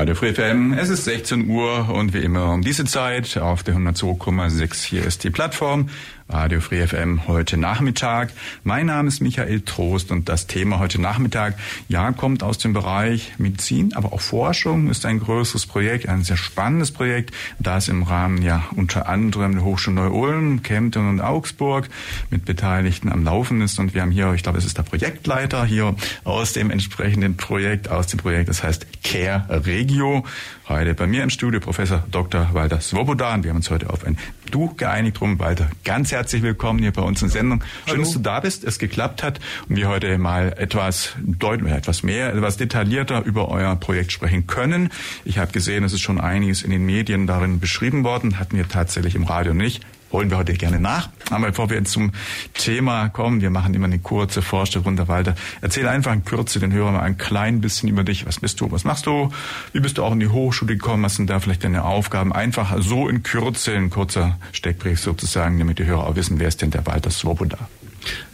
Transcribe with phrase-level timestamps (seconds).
[0.00, 3.74] Radio Free FM, es ist 16 Uhr und wie immer um diese Zeit auf der
[3.74, 5.88] 102,6 hier ist die Plattform.
[6.30, 8.32] Radio Free FM heute Nachmittag.
[8.62, 11.54] Mein Name ist Michael Trost und das Thema heute Nachmittag,
[11.88, 16.36] ja, kommt aus dem Bereich Medizin, aber auch Forschung ist ein größeres Projekt, ein sehr
[16.36, 21.88] spannendes Projekt, das im Rahmen ja unter anderem der Hochschule Neu-Ulm, Kempten und Augsburg
[22.28, 25.64] mit Beteiligten am Laufen ist und wir haben hier, ich glaube, es ist der Projektleiter
[25.64, 30.26] hier aus dem entsprechenden Projekt, aus dem Projekt, das heißt Care Regio.
[30.68, 32.50] Heute bei mir im Studio Professor Dr.
[32.52, 34.18] Walter Svoboda und wir haben uns heute auf ein
[34.50, 35.38] Du geeinigt drum.
[35.38, 37.62] Walter, ganz herzlich willkommen hier bei uns in Sendung.
[37.84, 38.02] Schön, Hallo.
[38.02, 42.32] dass du da bist, es geklappt hat und wir heute mal etwas deutlich, etwas mehr,
[42.32, 44.90] etwas detaillierter über euer Projekt sprechen können.
[45.24, 48.68] Ich habe gesehen, es ist schon einiges in den Medien darin beschrieben worden, hatten wir
[48.68, 51.08] tatsächlich im Radio nicht holen wir heute gerne nach.
[51.30, 52.12] Aber bevor wir zum
[52.54, 55.34] Thema kommen, wir machen immer eine kurze Vorstellrunde, Walter.
[55.60, 58.26] Erzähl einfach in Kürze den Hörern mal ein klein bisschen über dich.
[58.26, 58.70] Was bist du?
[58.70, 59.30] Was machst du?
[59.72, 61.02] Wie bist du auch in die Hochschule gekommen?
[61.04, 62.32] Was sind da vielleicht deine Aufgaben?
[62.32, 66.62] Einfach so in Kürze, ein kurzer Steckbrief sozusagen, damit die Hörer auch wissen, wer ist
[66.62, 67.58] denn der Walter Swoboda?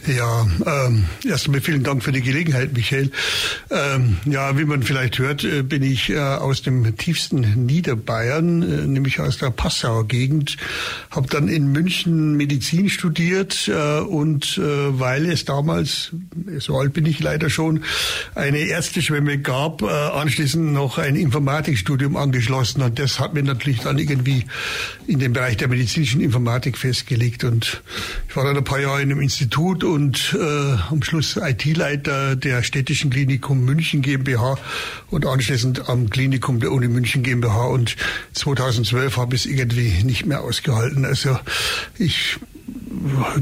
[0.07, 3.09] Ja, ähm, erst einmal vielen Dank für die Gelegenheit, Michael.
[3.71, 8.87] Ähm, ja, wie man vielleicht hört, äh, bin ich äh, aus dem tiefsten Niederbayern, äh,
[8.87, 10.57] nämlich aus der Passauer Gegend,
[11.09, 16.11] habe dann in München Medizin studiert äh, und äh, weil es damals,
[16.59, 17.83] so alt bin ich leider schon,
[18.35, 23.97] eine Ärzteschwemme gab, äh, anschließend noch ein Informatikstudium angeschlossen und das hat mir natürlich dann
[23.97, 24.45] irgendwie
[25.07, 27.81] in den Bereich der medizinischen Informatik festgelegt und
[28.29, 32.35] ich war dann ein paar Jahre in einem Institut Institut und äh, am Schluss IT-Leiter
[32.35, 34.57] der Städtischen Klinikum München GmbH
[35.09, 37.65] und anschließend am Klinikum der Uni München GmbH.
[37.65, 37.95] Und
[38.33, 41.03] 2012 habe ich es irgendwie nicht mehr ausgehalten.
[41.05, 41.37] Also
[41.97, 42.37] ich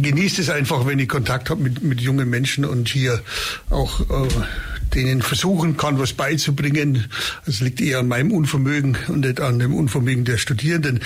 [0.02, 3.22] genieße es einfach, wenn ich Kontakt habe mit, mit jungen Menschen und hier
[3.70, 4.28] auch äh,
[4.96, 7.06] denen versuchen kann, was beizubringen.
[7.46, 11.02] Das liegt eher an meinem Unvermögen und nicht an dem Unvermögen der Studierenden.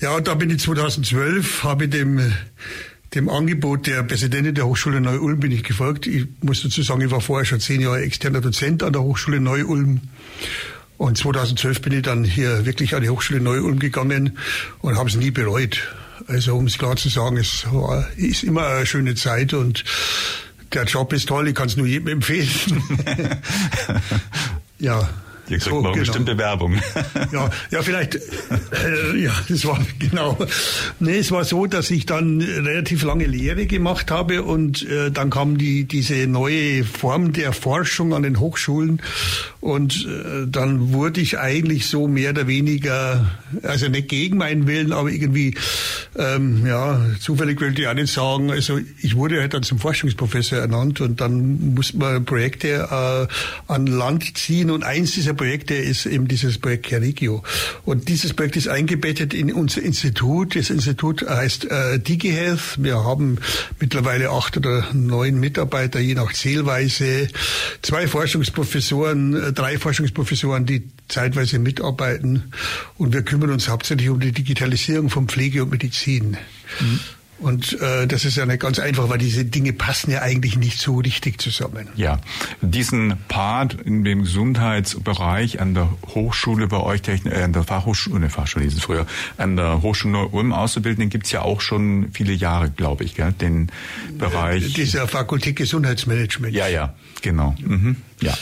[0.00, 2.32] Ja, da bin ich 2012, habe ich dem
[3.14, 6.06] dem Angebot der Präsidentin der Hochschule Neu-Ulm bin ich gefolgt.
[6.06, 9.40] Ich muss dazu sagen, ich war vorher schon zehn Jahre externer Dozent an der Hochschule
[9.40, 10.00] Neu-Ulm.
[10.96, 14.38] Und 2012 bin ich dann hier wirklich an die Hochschule Neu-Ulm gegangen
[14.80, 15.88] und habe es nie bereut.
[16.26, 19.84] Also um es klar zu sagen, es war, ist immer eine schöne Zeit und
[20.72, 22.48] der Job ist toll, ich kann es nur jedem empfehlen.
[24.78, 25.08] ja.
[25.52, 26.04] Ihr kriegt so, noch genau.
[26.04, 26.80] bestimmte Werbung.
[27.32, 30.38] ja, ja, vielleicht, äh, ja, das war genau.
[30.98, 35.30] Nee, es war so, dass ich dann relativ lange Lehre gemacht habe und äh, dann
[35.30, 39.02] kam die, diese neue Form der Forschung an den Hochschulen
[39.60, 43.26] und äh, dann wurde ich eigentlich so mehr oder weniger,
[43.62, 45.54] also nicht gegen meinen Willen, aber irgendwie,
[46.16, 50.58] ähm, ja, zufällig wollte ich auch nicht sagen, also ich wurde halt dann zum Forschungsprofessor
[50.58, 56.06] ernannt und dann musste man Projekte äh, an Land ziehen und eins dieser Projekte ist
[56.06, 57.42] eben dieses Projekt Carigio.
[57.84, 60.54] Und dieses Projekt ist eingebettet in unser Institut.
[60.54, 62.76] Das Institut heißt äh, DigiHealth.
[62.78, 63.38] Wir haben
[63.80, 67.26] mittlerweile acht oder neun Mitarbeiter, je nach Zählweise.
[67.82, 72.52] Zwei Forschungsprofessoren, äh, drei Forschungsprofessoren, die zeitweise mitarbeiten.
[72.96, 76.36] Und wir kümmern uns hauptsächlich um die Digitalisierung von Pflege und Medizin.
[76.78, 77.00] Mhm.
[77.42, 80.80] Und äh, das ist ja nicht ganz einfach, weil diese Dinge passen ja eigentlich nicht
[80.80, 81.88] so richtig zusammen.
[81.96, 82.20] Ja,
[82.60, 88.30] diesen Part in dem Gesundheitsbereich an der Hochschule bei euch, äh, an der Fachhochschule, ne,
[88.30, 89.06] Fachschule hieß es früher,
[89.38, 93.32] an der Hochschule Ulm auszubilden, den gibt's ja auch schon viele Jahre, glaube ich, gell?
[93.32, 93.72] den
[94.18, 94.74] Bereich.
[94.74, 96.54] Dieser Fakultät Gesundheitsmanagement.
[96.54, 97.56] Ja, ja, genau.
[97.58, 97.96] Mhm.
[98.20, 98.34] Ja.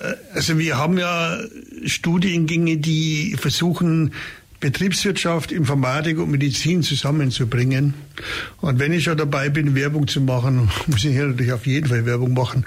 [0.00, 1.38] Äh, also wir haben ja
[1.86, 4.12] Studiengänge, die versuchen,
[4.60, 7.94] Betriebswirtschaft, Informatik und Medizin zusammenzubringen.
[8.60, 11.88] Und wenn ich schon dabei bin, Werbung zu machen, muss ich hier natürlich auf jeden
[11.88, 12.64] Fall Werbung machen.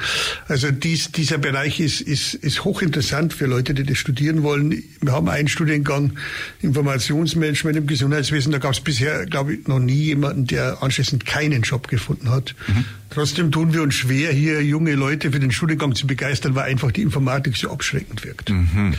[0.48, 4.84] Also dies, dieser Bereich ist, ist, ist hochinteressant für Leute, die das studieren wollen.
[5.02, 6.14] Wir haben einen Studiengang
[6.62, 8.52] Informationsmanagement im Gesundheitswesen.
[8.52, 12.56] Da gab es bisher, glaube ich, noch nie jemanden, der anschließend keinen Job gefunden hat.
[12.68, 12.86] Mhm.
[13.14, 16.92] Trotzdem tun wir uns schwer, hier junge Leute für den Studiengang zu begeistern, weil einfach
[16.92, 18.50] die Informatik so abschreckend wirkt.
[18.50, 18.96] Mhm.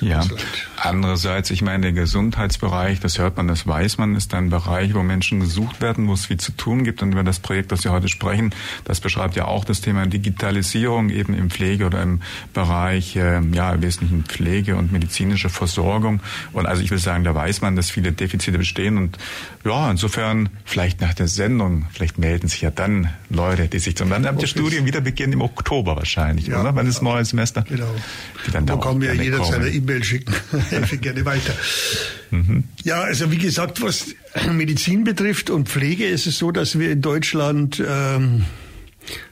[0.00, 0.24] Ja.
[0.76, 5.02] Andererseits, ich meine, der Gesundheitsbereich, das hört man, das weiß man, ist ein Bereich, wo
[5.02, 7.02] Menschen gesucht werden Daten, wo es viel zu tun gibt.
[7.02, 8.54] Und über das Projekt, das wir heute sprechen,
[8.84, 12.20] das beschreibt ja auch das Thema Digitalisierung eben im Pflege oder im
[12.52, 16.20] Bereich, äh, ja, im Wesentlichen Pflege und medizinische Versorgung.
[16.52, 18.98] Und also ich will sagen, da weiß man, dass viele Defizite bestehen.
[18.98, 19.18] Und
[19.64, 24.12] ja, insofern vielleicht nach der Sendung, vielleicht melden sich ja dann Leute, die sich zum
[24.12, 26.74] habt ihr Studien wieder beginnen im Oktober wahrscheinlich, ja, oder?
[26.74, 27.62] Wann ist das neue Semester?
[27.62, 27.86] Genau.
[28.46, 29.50] Die dann da kann mir jeder kommen.
[29.50, 30.34] seine E-Mail schicken.
[30.70, 31.52] Helfe gerne weiter.
[32.30, 32.64] Mhm.
[32.84, 34.14] Ja, also wie gesagt, was
[34.52, 38.44] Medizin betrifft und Pflege ist es so, dass wir in Deutschland ähm,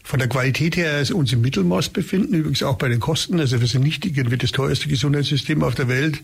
[0.03, 3.41] von der Qualität her uns im Mittelmaß befinden, übrigens auch bei den Kosten.
[3.41, 6.21] Also wir sind nicht irgendwie das teuerste Gesundheitssystem auf der Welt.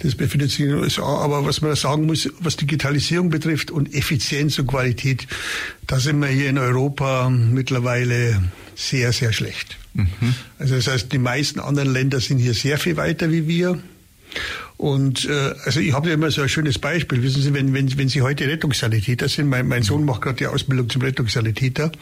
[0.00, 1.02] Das befindet sich in den USA.
[1.02, 5.26] Aber was man da sagen muss, was Digitalisierung betrifft und Effizienz und Qualität,
[5.86, 8.42] da sind wir hier in Europa mittlerweile
[8.74, 9.76] sehr, sehr schlecht.
[9.94, 10.34] Mhm.
[10.58, 13.78] Also das heißt, die meisten anderen Länder sind hier sehr viel weiter wie wir.
[14.76, 17.22] Und äh, also ich habe ja immer so ein schönes Beispiel.
[17.22, 20.46] Wissen Sie, wenn, wenn, wenn Sie heute Rettungssanitäter sind, mein, mein Sohn macht gerade die
[20.46, 21.92] Ausbildung zum Rettungssanitäter.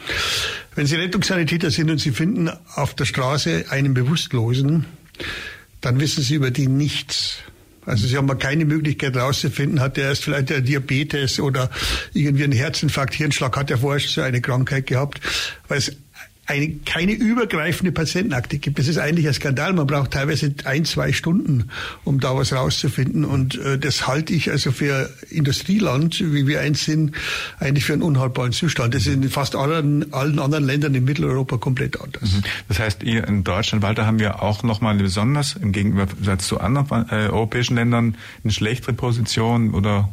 [0.75, 4.85] Wenn Sie Rettungssanitäter sind und Sie finden auf der Straße einen Bewusstlosen,
[5.81, 7.39] dann wissen Sie über den nichts.
[7.85, 11.69] Also Sie haben mal keine Möglichkeit herauszufinden, hat er erst vielleicht der Diabetes oder
[12.13, 15.19] irgendwie einen Herzinfarkt, Hirnschlag, hat er vorher schon so eine Krankheit gehabt,
[15.67, 15.91] weil es
[16.49, 18.79] eine, keine übergreifende Patientenakte gibt.
[18.79, 19.71] Das ist eigentlich ein Skandal.
[19.73, 21.69] Man braucht teilweise ein, zwei Stunden,
[22.03, 23.23] um da was rauszufinden.
[23.23, 27.15] Und äh, das halte ich also für Industrieland, wie wir eins sind,
[27.59, 28.95] eigentlich für einen unhaltbaren Zustand.
[28.95, 32.31] Das ist in fast allen, allen anderen Ländern in Mitteleuropa komplett anders.
[32.31, 32.43] Mhm.
[32.67, 37.09] Das heißt, ihr in Deutschland, Walter, haben wir auch nochmal besonders im Gegensatz zu anderen
[37.09, 40.09] äh, europäischen Ländern eine schlechtere Position oder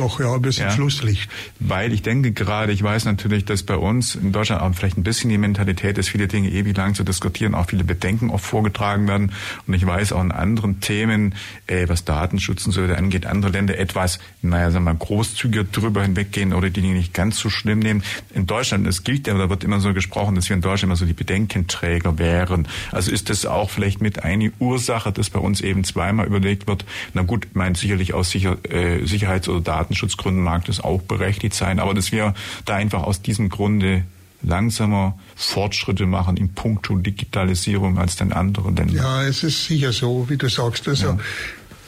[0.00, 1.30] doch, ja, ein bisschen ja, Schlusslicht.
[1.58, 5.02] Weil ich denke gerade, ich weiß natürlich, dass bei uns in Deutschland auch vielleicht ein
[5.02, 9.06] bisschen die Mentalität ist, viele Dinge ewig lang zu diskutieren, auch viele Bedenken oft vorgetragen
[9.08, 9.32] werden.
[9.66, 11.34] Und ich weiß auch in anderen Themen,
[11.66, 15.64] äh, was Datenschutz und so weiter angeht, andere Länder etwas, naja, sagen wir mal, großzügiger
[15.64, 18.02] drüber hinweggehen oder die Dinge nicht ganz so schlimm nehmen.
[18.34, 20.96] In Deutschland, es gilt ja, da wird immer so gesprochen, dass wir in Deutschland immer
[20.96, 22.66] so die Bedenkenträger wären.
[22.90, 26.84] Also ist das auch vielleicht mit eine Ursache, dass bei uns eben zweimal überlegt wird,
[27.12, 31.54] na gut, meint sicherlich aus Sicher, äh, Sicherheits- oder Daten Datenschutzgründen mag das auch berechtigt
[31.54, 32.34] sein, aber dass wir
[32.64, 34.04] da einfach aus diesem Grunde
[34.42, 38.96] langsamer Fortschritte machen in puncto Digitalisierung als den anderen Ländern.
[38.96, 40.88] Ja, es ist sicher so, wie du sagst.
[40.88, 41.18] Also ja.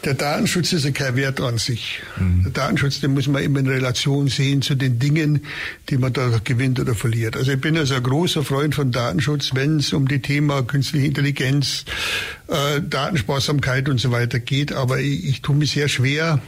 [0.05, 2.01] Der Datenschutz ist ja kein Wert an sich.
[2.19, 2.43] Mhm.
[2.43, 5.45] Der Datenschutz, den muss man immer in Relation sehen zu den Dingen,
[5.89, 7.37] die man da gewinnt oder verliert.
[7.37, 11.07] Also ich bin also ein großer Freund von Datenschutz, wenn es um die Thema künstliche
[11.07, 11.85] Intelligenz,
[12.49, 14.73] äh, Datensparsamkeit und so weiter geht.
[14.73, 16.41] Aber ich, ich tue mich sehr schwer,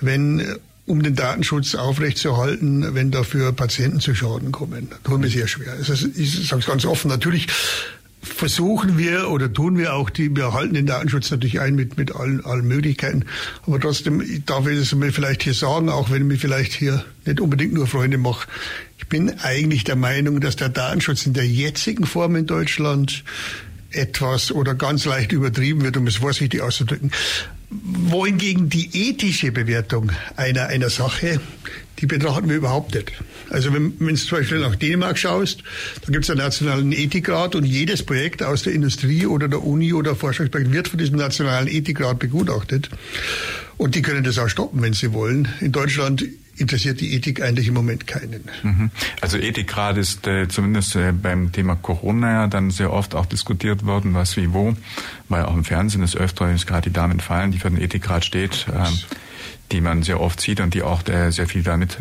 [0.00, 0.42] wenn
[0.88, 4.88] um den Datenschutz aufrechtzuerhalten, wenn dafür Patienten zu Schaden kommen.
[5.04, 5.74] Tut mir sehr schwer.
[5.80, 7.46] Ich sage es ganz offen, natürlich
[8.20, 12.14] versuchen wir oder tun wir auch die, wir halten den Datenschutz natürlich ein mit, mit
[12.14, 13.24] allen, allen Möglichkeiten.
[13.66, 17.04] Aber trotzdem darf ich es mir vielleicht hier sagen, auch wenn ich mir vielleicht hier
[17.24, 18.48] nicht unbedingt nur Freunde mache.
[18.98, 23.24] Ich bin eigentlich der Meinung, dass der Datenschutz in der jetzigen Form in Deutschland
[23.90, 27.10] etwas oder ganz leicht übertrieben wird, um es vorsichtig auszudrücken
[27.70, 31.40] wohingegen die ethische Bewertung einer, einer Sache,
[31.98, 33.12] die betrachten wir überhaupt nicht.
[33.50, 35.62] Also wenn, wenn du zum Beispiel nach Dänemark schaust,
[36.04, 39.92] da gibt es einen nationalen Ethikrat und jedes Projekt aus der Industrie oder der Uni
[39.92, 42.88] oder Forschungsprojekt wird von diesem nationalen Ethikrat begutachtet.
[43.76, 45.48] Und die können das auch stoppen, wenn sie wollen.
[45.60, 46.24] In Deutschland
[46.60, 48.44] interessiert die Ethik eigentlich im Moment keinen.
[48.62, 48.90] Mhm.
[49.20, 53.86] Also Ethikrat ist äh, zumindest äh, beim Thema Corona ja dann sehr oft auch diskutiert
[53.86, 54.74] worden, was wie wo,
[55.28, 58.66] weil auch im Fernsehen des Öfteren gerade die Damen fallen, die für den Ethikrat steht.
[58.68, 58.88] Äh,
[59.72, 61.98] die man sehr oft sieht und die auch äh, sehr viel damit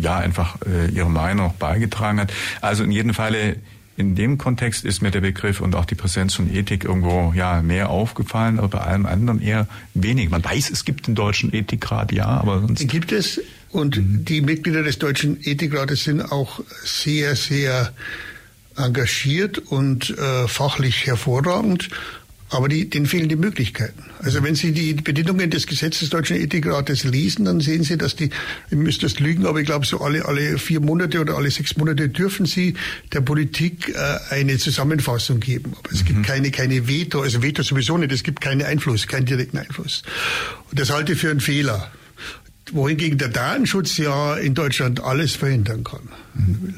[0.00, 2.32] ja einfach äh, ihre Meinung auch beigetragen hat.
[2.60, 3.56] Also in jedem Falle
[3.96, 7.62] in dem Kontext ist mir der Begriff und auch die Präsenz von Ethik irgendwo ja
[7.62, 10.30] mehr aufgefallen, aber bei allem anderen eher wenig.
[10.30, 12.88] Man weiß, es gibt den deutschen Ethikrat, ja, aber sonst.
[12.88, 13.40] Gibt es
[13.74, 14.24] und mhm.
[14.24, 17.92] die Mitglieder des deutschen Ethikrates sind auch sehr, sehr
[18.76, 21.88] engagiert und äh, fachlich hervorragend.
[22.50, 24.04] Aber die, denen fehlen die Möglichkeiten.
[24.22, 28.14] Also wenn Sie die Bedingungen des Gesetzes des Deutschen Ethikrates lesen, dann sehen Sie, dass
[28.14, 28.30] die,
[28.70, 31.76] ihr müsst das lügen, aber ich glaube, so alle, alle vier Monate oder alle sechs
[31.76, 32.74] Monate dürfen Sie
[33.12, 35.72] der Politik äh, eine Zusammenfassung geben.
[35.76, 36.06] Aber es mhm.
[36.06, 40.04] gibt keine, keine Veto, also Veto sowieso nicht, es gibt keinen Einfluss, keinen direkten Einfluss.
[40.70, 41.90] Und das halte ich für einen Fehler.
[42.74, 46.08] Wohingegen der Datenschutz ja in Deutschland alles verhindern kann.
[46.34, 46.74] Mhm.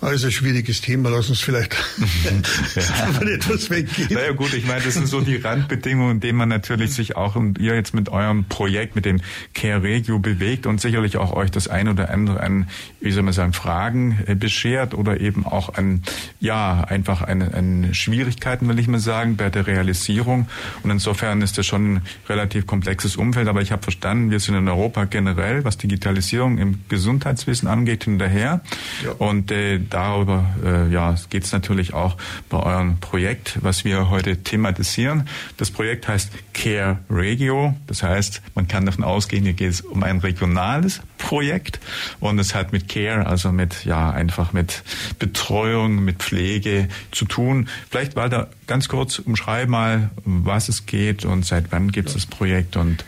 [0.00, 1.74] Also schwieriges Thema, lass uns vielleicht
[2.74, 3.20] ja.
[3.34, 4.08] etwas weggehen.
[4.10, 7.36] Naja gut, ich meine, das sind so die Randbedingungen, in denen man natürlich sich auch
[7.36, 9.20] und ihr jetzt mit eurem Projekt, mit dem
[9.52, 12.68] Care Regio bewegt und sicherlich auch euch das ein oder andere an,
[13.00, 16.02] wie soll man sagen, Fragen äh, beschert oder eben auch an,
[16.40, 20.48] ja, einfach an, an Schwierigkeiten, will ich mal sagen, bei der Realisierung.
[20.82, 24.54] Und insofern ist das schon ein relativ komplexes Umfeld, aber ich habe verstanden, wir sind
[24.54, 28.62] in Europa generell, was Digitalisierung im Gesundheitswesen angeht, hinterher.
[29.04, 29.12] Ja.
[29.18, 32.16] Und äh, darüber äh, ja, geht es natürlich auch
[32.48, 35.28] bei eurem Projekt, was wir heute thematisieren.
[35.56, 37.74] Das Projekt heißt Care Regio.
[37.86, 41.80] Das heißt, man kann davon ausgehen, hier geht es um ein regionales Projekt
[42.18, 44.82] und es hat mit Care, also mit ja einfach mit
[45.18, 47.68] Betreuung, mit Pflege zu tun.
[47.90, 52.26] Vielleicht Walter ganz kurz umschreib mal, was es geht und seit wann gibt es das
[52.26, 53.04] Projekt und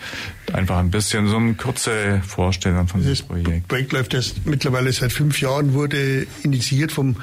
[0.53, 3.49] einfach ein bisschen so eine kurze Vorstellung von diesem Projekt.
[3.49, 7.15] Das Projekt läuft erst mittlerweile seit fünf Jahren, wurde initiiert vom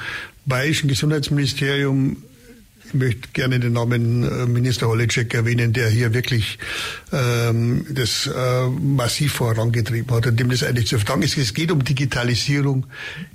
[0.46, 2.16] Bayerischen Gesundheitsministerium
[2.90, 6.58] ich möchte gerne den Namen äh, Minister Holecek erwähnen, der hier wirklich
[7.12, 11.38] ähm, das äh, massiv vorangetrieben hat und dem das eigentlich zu verdanken ist.
[11.38, 12.86] Es geht um Digitalisierung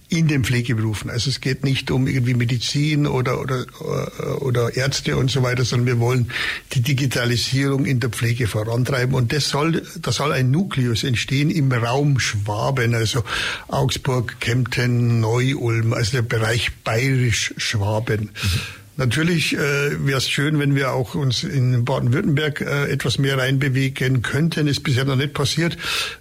[0.10, 1.10] in den Pflegeberufen.
[1.10, 5.64] Also es geht nicht um irgendwie Medizin oder, oder, äh, oder Ärzte und so weiter,
[5.64, 6.32] sondern wir wollen
[6.74, 9.16] die Digitalisierung in der Pflege vorantreiben.
[9.16, 13.24] Und das soll, da soll ein Nukleus entstehen im Raum Schwaben, also
[13.70, 18.32] Augsburg, Kempten, Neu-Ulm, also der Bereich Bayerisch-Schwaben.
[18.34, 18.85] Mhm.
[18.98, 24.22] Natürlich äh, wäre es schön, wenn wir auch uns in Baden-Württemberg äh, etwas mehr reinbewegen
[24.22, 24.68] könnten.
[24.68, 25.78] Ist bisher noch nicht passiert.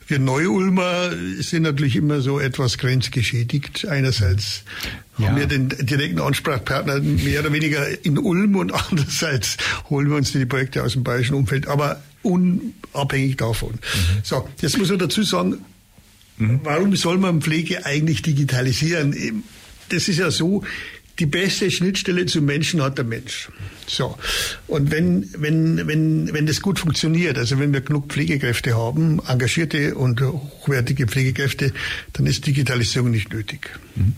[0.08, 3.86] Wir Neu-Ulmer sind natürlich immer so etwas grenzgeschädigt.
[3.86, 4.64] Einerseits
[5.18, 5.28] ja.
[5.28, 9.56] haben wir den direkten Ansprechpartner mehr oder weniger in Ulm und andererseits
[9.88, 13.72] holen wir uns die Projekte aus dem bayerischen Umfeld, aber unabhängig davon.
[13.72, 14.20] Mhm.
[14.24, 15.58] So, jetzt muss man dazu sagen,
[16.38, 16.60] mhm.
[16.64, 19.44] warum soll man Pflege eigentlich digitalisieren?
[19.90, 20.64] Das ist ja so,
[21.18, 23.48] die beste Schnittstelle zum Menschen hat der Mensch.
[23.86, 24.18] So.
[24.66, 29.94] Und wenn, wenn, wenn, wenn das gut funktioniert, also wenn wir genug Pflegekräfte haben, engagierte
[29.94, 31.72] und hochwertige Pflegekräfte,
[32.14, 33.70] dann ist Digitalisierung nicht nötig.
[33.94, 34.14] Mhm.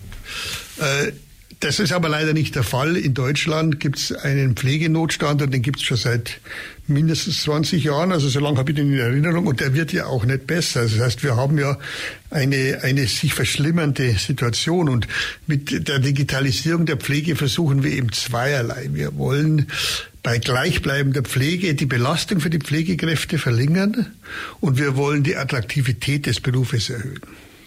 [0.78, 1.12] Äh,
[1.60, 2.96] das ist aber leider nicht der Fall.
[2.96, 6.40] In Deutschland gibt es einen Pflegenotstand und den gibt es schon seit
[6.86, 10.06] mindestens 20 Jahren, also so lange habe ich den in Erinnerung und der wird ja
[10.06, 10.82] auch nicht besser.
[10.82, 11.78] Das heißt, wir haben ja
[12.30, 15.08] eine, eine sich verschlimmernde Situation und
[15.46, 18.90] mit der Digitalisierung der Pflege versuchen wir eben zweierlei.
[18.92, 19.66] Wir wollen
[20.22, 24.12] bei gleichbleibender Pflege die Belastung für die Pflegekräfte verringern
[24.60, 27.20] und wir wollen die Attraktivität des Berufes erhöhen,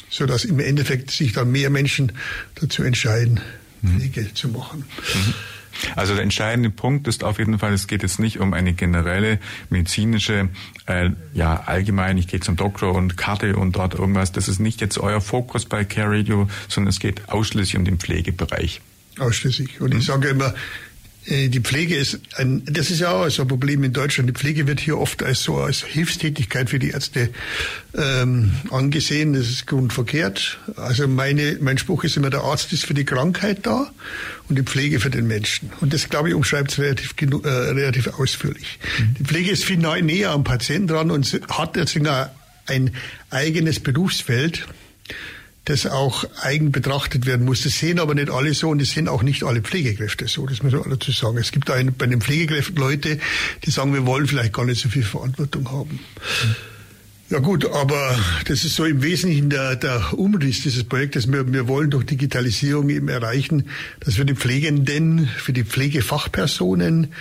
[0.09, 2.11] sodass im Endeffekt sich dann mehr Menschen
[2.55, 3.39] dazu entscheiden,
[3.85, 4.35] Pflege mhm.
[4.35, 4.85] zu machen.
[5.13, 5.33] Mhm.
[5.95, 9.39] Also der entscheidende Punkt ist auf jeden Fall, es geht jetzt nicht um eine generelle
[9.69, 10.49] medizinische,
[10.87, 14.31] äh, ja allgemein, ich gehe zum Doktor und Karte und dort irgendwas.
[14.31, 17.97] Das ist nicht jetzt euer Fokus bei Care Radio, sondern es geht ausschließlich um den
[17.97, 18.81] Pflegebereich.
[19.19, 19.81] Ausschließlich.
[19.81, 20.01] Und ich mhm.
[20.01, 20.53] sage immer,
[21.29, 24.29] die Pflege ist ein, das ist ja auch so ein Problem in Deutschland.
[24.29, 27.29] Die Pflege wird hier oft als so als Hilfstätigkeit für die Ärzte
[27.95, 29.33] ähm, angesehen.
[29.33, 30.57] Das ist grundverkehrt.
[30.75, 33.91] Also meine, mein Spruch ist immer, der Arzt ist für die Krankheit da
[34.47, 35.71] und die Pflege für den Menschen.
[35.81, 38.79] Und das, glaube ich, umschreibt es relativ, äh, relativ ausführlich.
[38.97, 39.13] Mhm.
[39.19, 42.07] Die Pflege ist viel näher am Patienten dran und hat deswegen
[42.65, 42.91] ein
[43.29, 44.65] eigenes Berufsfeld
[45.69, 47.61] das auch eigen betrachtet werden muss.
[47.61, 50.47] Das sehen aber nicht alle so und das sehen auch nicht alle Pflegekräfte so.
[50.47, 51.37] Das muss man dazu sagen.
[51.37, 53.19] Es gibt da bei den Pflegekräften Leute,
[53.63, 55.99] die sagen, wir wollen vielleicht gar nicht so viel Verantwortung haben.
[57.29, 61.31] Ja gut, aber das ist so im Wesentlichen der, der Umriss dieses Projektes.
[61.31, 63.65] Wir, wir wollen durch Digitalisierung eben erreichen,
[63.99, 67.13] dass wir die Pflegenden, für die Pflegefachpersonen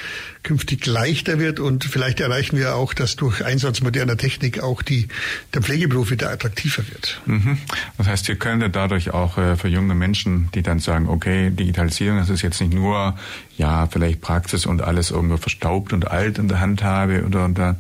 [0.43, 5.09] künftig leichter wird und vielleicht erreichen wir auch, dass durch Einsatz moderner Technik auch die,
[5.55, 7.21] der Pflegeberuf wieder attraktiver wird.
[7.27, 7.59] Mhm.
[7.97, 12.19] Das heißt, wir können dadurch auch äh, für junge Menschen, die dann sagen, okay, Digitalisierung,
[12.19, 13.17] das ist jetzt nicht nur
[13.57, 17.77] ja vielleicht Praxis und alles irgendwo verstaubt und alt in der Hand habe oder unter,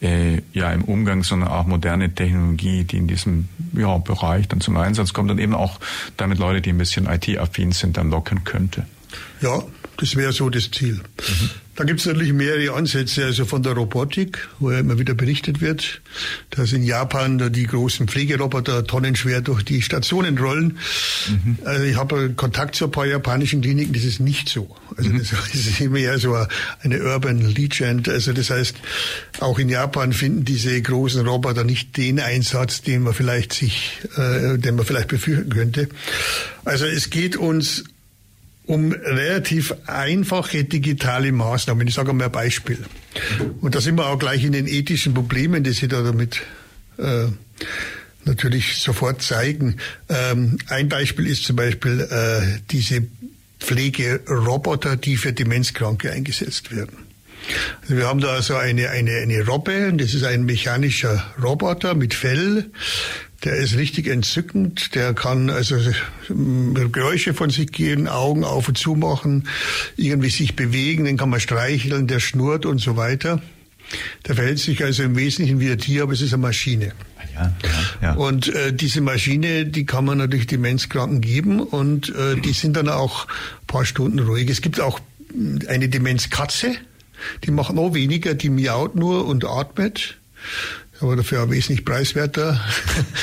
[0.00, 4.76] äh, ja im Umgang, sondern auch moderne Technologie, die in diesem ja, Bereich dann zum
[4.76, 5.78] Einsatz kommt und eben auch
[6.16, 8.86] damit Leute, die ein bisschen IT-affin sind, dann locken könnte.
[9.40, 9.62] Ja,
[9.98, 10.94] das wäre so das Ziel.
[10.94, 11.50] Mhm.
[11.78, 15.60] Da gibt es natürlich mehrere Ansätze, also von der Robotik, wo ja immer wieder berichtet
[15.60, 16.00] wird,
[16.50, 20.78] dass in Japan die großen Pflegeroboter tonnenschwer durch die Stationen rollen.
[21.28, 21.58] Mhm.
[21.64, 24.74] Also ich habe Kontakt zu ein paar japanischen Kliniken, das ist nicht so.
[24.96, 25.18] Also mhm.
[25.20, 26.36] das ist immer eher so
[26.82, 28.08] eine Urban Legend.
[28.08, 28.74] Also das heißt,
[29.38, 34.58] auch in Japan finden diese großen Roboter nicht den Einsatz, den man vielleicht sich, äh,
[34.58, 35.88] den man vielleicht befürchten könnte.
[36.64, 37.84] Also es geht uns
[38.68, 41.88] um relativ einfache digitale Maßnahmen.
[41.88, 42.78] Ich sage mal ein Beispiel.
[43.62, 46.42] Und da sind wir auch gleich in den ethischen Problemen, die sich da damit
[46.98, 47.28] äh,
[48.26, 49.78] natürlich sofort zeigen.
[50.10, 53.06] Ähm, ein Beispiel ist zum Beispiel äh, diese
[53.58, 56.98] Pflegeroboter, die für Demenzkranke eingesetzt werden.
[57.80, 62.12] Also wir haben da also eine, eine, eine Robbe, das ist ein mechanischer Roboter mit
[62.12, 62.70] Fell.
[63.44, 64.94] Der ist richtig entzückend.
[64.96, 65.76] Der kann also
[66.28, 69.48] Geräusche von sich geben, Augen auf und zu machen,
[69.96, 73.40] irgendwie sich bewegen, den kann man streicheln, der schnurrt und so weiter.
[74.26, 76.92] Der verhält sich also im Wesentlichen wie ein Tier, aber es ist eine Maschine.
[77.34, 77.70] Ja, ja,
[78.02, 78.14] ja.
[78.14, 82.88] Und äh, diese Maschine, die kann man natürlich Demenzkranken geben und äh, die sind dann
[82.88, 84.50] auch ein paar Stunden ruhig.
[84.50, 85.00] Es gibt auch
[85.68, 86.74] eine Demenzkatze,
[87.44, 90.18] die macht noch weniger, die miaut nur und atmet
[91.00, 92.60] aber dafür auch wesentlich preiswerter.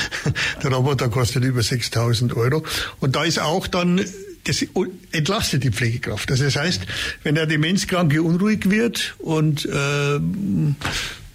[0.63, 2.63] Der Roboter kostet über 6000 Euro.
[2.99, 4.03] Und da ist auch dann,
[4.45, 4.65] das
[5.11, 6.31] entlastet die Pflegekraft.
[6.31, 6.81] Also das heißt,
[7.23, 10.19] wenn der Demenzkranke unruhig wird und äh,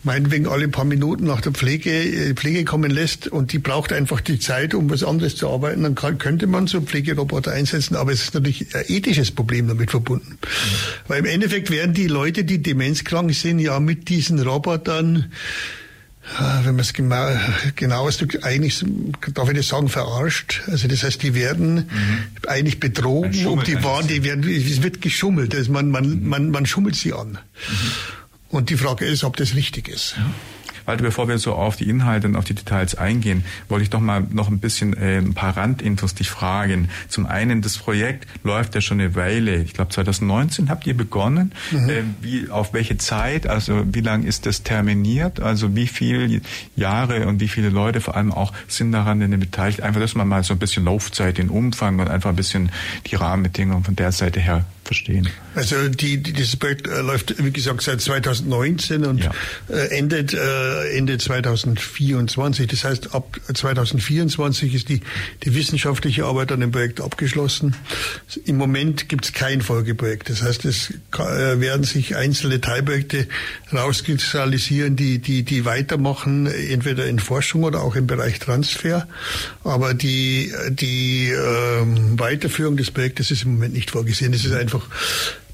[0.02, 4.20] meinetwegen alle paar Minuten nach der Pflege, äh, Pflege kommen lässt und die braucht einfach
[4.20, 8.12] die Zeit, um was anderes zu arbeiten, dann kann, könnte man so Pflegeroboter einsetzen, aber
[8.12, 10.38] es ist natürlich ein ethisches Problem damit verbunden.
[10.40, 11.08] Mhm.
[11.08, 15.30] Weil im Endeffekt werden die Leute, die demenzkrank sind, ja mit diesen Robotern
[16.62, 17.28] wenn man es genau,
[17.76, 18.84] genau ausdrückt, eigentlich,
[19.34, 20.62] darf ich das sagen, verarscht.
[20.66, 22.26] Also das heißt, die werden mhm.
[22.46, 25.54] eigentlich betrogen und die waren, die werden, es wird geschummelt.
[25.54, 26.28] Also man, man, mhm.
[26.28, 27.32] man, man schummelt sie an.
[27.32, 27.38] Mhm.
[28.50, 30.14] Und die Frage ist, ob das richtig ist.
[30.16, 30.30] Ja.
[30.90, 34.00] Walter, bevor wir so auf die Inhalte und auf die Details eingehen, wollte ich doch
[34.00, 36.88] mal noch ein bisschen äh, ein paar Randinfos dich fragen.
[37.06, 39.62] Zum einen, das Projekt läuft ja schon eine Weile.
[39.62, 41.52] Ich glaube, 2019 habt ihr begonnen.
[41.70, 41.88] Mhm.
[41.88, 43.46] Äh, wie, auf welche Zeit?
[43.46, 45.38] Also wie lang ist das terminiert?
[45.38, 46.40] Also wie viele
[46.74, 49.82] Jahre und wie viele Leute vor allem auch sind daran in beteiligt?
[49.82, 52.72] Einfach, dass man mal so ein bisschen Laufzeit, den Umfang und einfach ein bisschen
[53.06, 55.28] die Rahmenbedingungen von der Seite her verstehen.
[55.54, 59.30] Also die, die, dieses Projekt äh, läuft, wie gesagt, seit 2019 und ja.
[59.68, 62.66] äh, endet äh, Ende 2024.
[62.66, 65.00] Das heißt, ab 2024 ist die,
[65.44, 67.76] die wissenschaftliche Arbeit an dem Projekt abgeschlossen.
[68.46, 70.28] Im Moment gibt es kein Folgeprojekt.
[70.28, 73.28] Das heißt, es äh, werden sich einzelne Teilprojekte
[73.72, 79.06] rauskristallisieren, die, die, die weitermachen, entweder in Forschung oder auch im Bereich Transfer.
[79.62, 84.32] Aber die, die ähm, Weiterführung des Projektes ist im Moment nicht vorgesehen.
[84.32, 84.79] Es ist einfach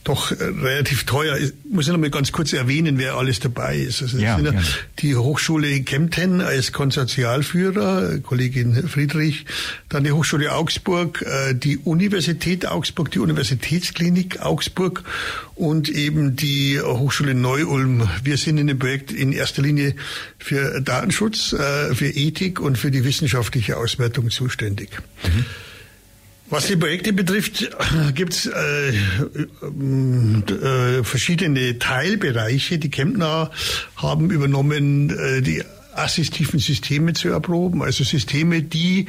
[0.07, 1.37] doch äh, relativ teuer.
[1.37, 4.03] Ich muss ja noch mal ganz kurz erwähnen, wer alles dabei ist.
[4.03, 4.53] Also ja, ja
[5.01, 9.47] die Hochschule Kempten als Konsortialführer, Kollegin Friedrich,
[9.89, 15.03] dann die Hochschule Augsburg, äh, die Universität Augsburg, die Universitätsklinik Augsburg
[15.55, 18.09] und eben die Hochschule Neu-Ulm.
[18.23, 19.95] Wir sind in dem Projekt in erster Linie
[20.39, 24.91] für Datenschutz, äh, für Ethik und für die wissenschaftliche Auswertung zuständig.
[25.25, 25.45] Mhm.
[26.49, 27.69] Was die Projekte betrifft,
[28.15, 28.95] gibt es äh, äh,
[31.03, 32.79] verschiedene Teilbereiche.
[32.79, 33.51] Die Kempner
[33.97, 35.65] haben übernommen, äh, die
[35.99, 39.07] assistiven Systeme zu erproben, also Systeme, die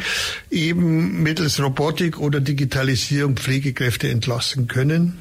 [0.49, 5.19] eben mittels Robotik oder Digitalisierung Pflegekräfte entlassen können.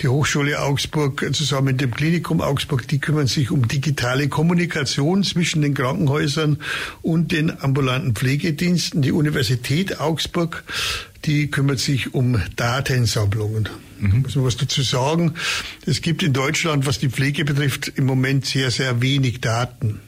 [0.00, 5.60] Die Hochschule Augsburg zusammen mit dem Klinikum Augsburg, die kümmern sich um digitale Kommunikation zwischen
[5.60, 6.58] den Krankenhäusern
[7.02, 9.02] und den ambulanten Pflegediensten.
[9.02, 10.64] Die Universität Augsburg
[11.24, 13.68] die kümmert sich um Datensammlungen.
[14.00, 14.22] Mhm.
[14.22, 15.34] Muss man was dazu sagen?
[15.86, 20.00] Es gibt in Deutschland, was die Pflege betrifft, im Moment sehr, sehr wenig Daten.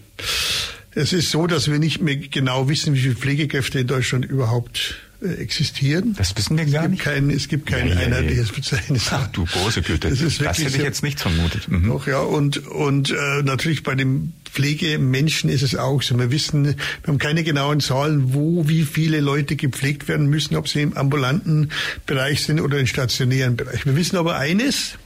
[0.94, 4.96] Es ist so, dass wir nicht mehr genau wissen, wie viele Pflegekräfte in Deutschland überhaupt
[5.20, 6.14] äh, existieren.
[6.16, 7.02] Das wissen wir gar nicht.
[7.02, 9.08] Kein, es gibt kein ja, ja, einheitliches Verzeichnis.
[9.10, 10.10] Ach du große Güte.
[10.10, 11.68] Das, ist das hätte ich jetzt nicht vermutet.
[11.68, 11.88] Mhm.
[11.88, 16.16] Doch, ja, und, und äh, natürlich bei dem Pflegemenschen ist es auch so.
[16.16, 16.74] Wir wissen, wir
[17.06, 21.70] haben keine genauen Zahlen, wo wie viele Leute gepflegt werden müssen, ob sie im ambulanten
[22.06, 23.84] Bereich sind oder im stationären Bereich.
[23.84, 24.96] Wir wissen aber eines,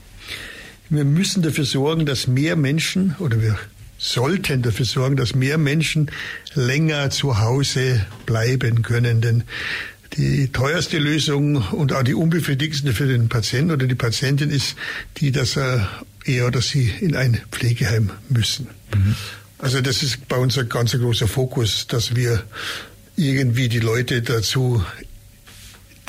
[0.89, 3.57] wir müssen dafür sorgen, dass mehr Menschen oder wir
[3.99, 6.09] sollten dafür sorgen, dass mehr Menschen
[6.55, 9.21] länger zu Hause bleiben können.
[9.21, 9.43] Denn
[10.17, 14.75] die teuerste Lösung und auch die unbefriedigendste für den Patienten oder die Patientin ist
[15.17, 15.87] die, dass er
[16.25, 18.67] er oder sie in ein Pflegeheim müssen.
[18.95, 19.15] Mhm.
[19.57, 22.43] Also das ist bei uns ein ganz großer Fokus, dass wir
[23.15, 24.83] irgendwie die Leute dazu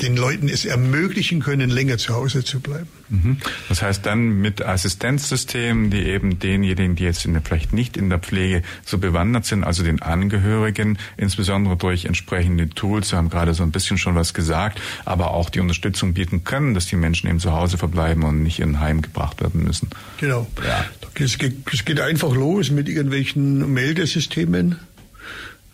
[0.01, 2.87] den Leuten es ermöglichen können, länger zu Hause zu bleiben.
[3.09, 3.37] Mhm.
[3.69, 8.09] Das heißt dann mit Assistenzsystemen, die eben denjenigen, die jetzt in der, vielleicht nicht in
[8.09, 13.53] der Pflege so bewandert sind, also den Angehörigen, insbesondere durch entsprechende Tools, Sie haben gerade
[13.53, 17.29] so ein bisschen schon was gesagt, aber auch die Unterstützung bieten können, dass die Menschen
[17.29, 19.89] eben zu Hause verbleiben und nicht in ein Heim gebracht werden müssen.
[20.19, 20.47] Genau.
[20.65, 20.85] Ja.
[21.15, 24.79] Es geht, es geht einfach los mit irgendwelchen Meldesystemen.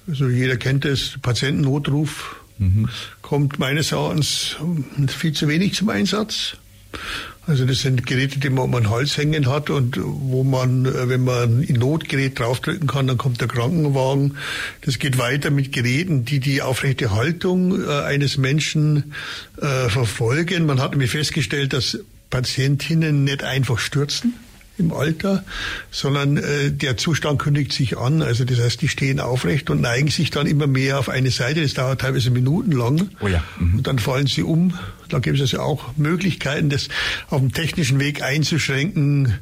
[0.08, 2.89] Also jeder kennt es, Patientennotruf mhm.
[3.22, 4.56] kommt meines Erachtens
[5.08, 6.58] viel zu wenig zum Einsatz.
[7.48, 11.08] Also das sind Geräte, die man um den Hals hängen hat und wo man, äh,
[11.08, 14.38] wenn man ein Notgerät draufdrücken kann, dann kommt der Krankenwagen.
[14.82, 19.13] Das geht weiter mit Geräten, die die aufrechte Haltung äh, eines Menschen
[19.62, 20.65] äh, verfolgen.
[20.65, 24.34] Man hat nämlich festgestellt, dass Patientinnen nicht einfach stürzen
[24.78, 25.44] im Alter,
[25.92, 28.22] sondern äh, der Zustand kündigt sich an.
[28.22, 31.62] Also das heißt, die stehen aufrecht und neigen sich dann immer mehr auf eine Seite.
[31.62, 33.10] Das dauert teilweise minutenlang.
[33.20, 33.44] Oh ja.
[33.60, 33.78] Mhm.
[33.78, 34.78] Und dann fallen sie um.
[35.10, 36.90] Da gibt es also auch Möglichkeiten, das
[37.30, 39.34] auf dem technischen Weg einzuschränken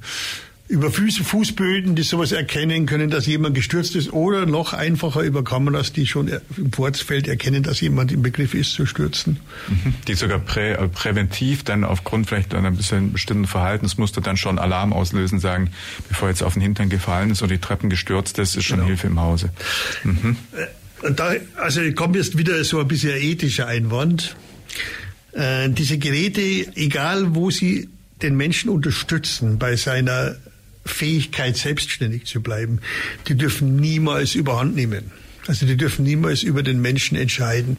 [0.67, 5.93] über Fußböden, die sowas erkennen können, dass jemand gestürzt ist oder noch einfacher über Kameras,
[5.93, 9.39] die schon im Vorfeld erkennen, dass jemand im Begriff ist zu stürzen.
[9.67, 9.93] Mhm.
[10.07, 14.91] Die sogar prä, äh, präventiv dann aufgrund vielleicht einer bisschen bestimmten Verhaltensmuster dann schon Alarm
[14.91, 15.69] auslösen, sagen,
[16.09, 18.87] bevor jetzt auf den Hintern gefallen ist oder die Treppen gestürzt ist, ist schon genau.
[18.87, 19.51] Hilfe im Hause.
[20.03, 20.35] Mhm.
[21.03, 24.35] Äh, da, also kommt jetzt wieder so ein bisschen ethischer Einwand.
[25.33, 26.41] Äh, diese Geräte,
[26.75, 27.87] egal wo sie
[28.23, 30.37] den Menschen unterstützen bei seiner
[30.85, 32.79] Fähigkeit, selbstständig zu bleiben,
[33.27, 35.11] die dürfen niemals überhand nehmen.
[35.47, 37.77] Also die dürfen niemals über den Menschen entscheiden.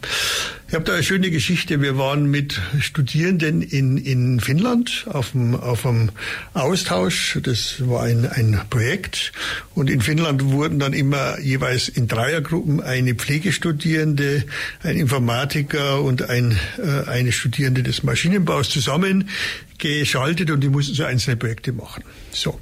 [0.68, 1.80] Ich habe da eine schöne Geschichte.
[1.80, 6.10] Wir waren mit Studierenden in, in Finnland auf dem, auf dem
[6.54, 7.38] Austausch.
[7.42, 9.32] Das war ein, ein Projekt.
[9.74, 14.44] Und in Finnland wurden dann immer jeweils in Dreiergruppen eine Pflegestudierende,
[14.84, 19.28] ein Informatiker und ein, äh, eine Studierende des Maschinenbaus zusammen
[19.78, 22.04] geschaltet und die mussten so einzelne Projekte machen.
[22.32, 22.60] So.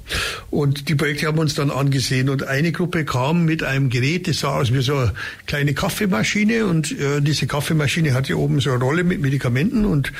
[0.49, 4.27] Und die Projekte haben wir uns dann angesehen und eine Gruppe kam mit einem Gerät,
[4.27, 5.13] das sah aus wie so eine
[5.45, 10.11] kleine Kaffeemaschine und äh, diese Kaffeemaschine hatte oben so eine Rolle mit Medikamenten und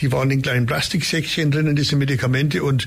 [0.00, 2.62] die waren in kleinen Plastiksäckchen drinnen, diese Medikamente.
[2.62, 2.86] Und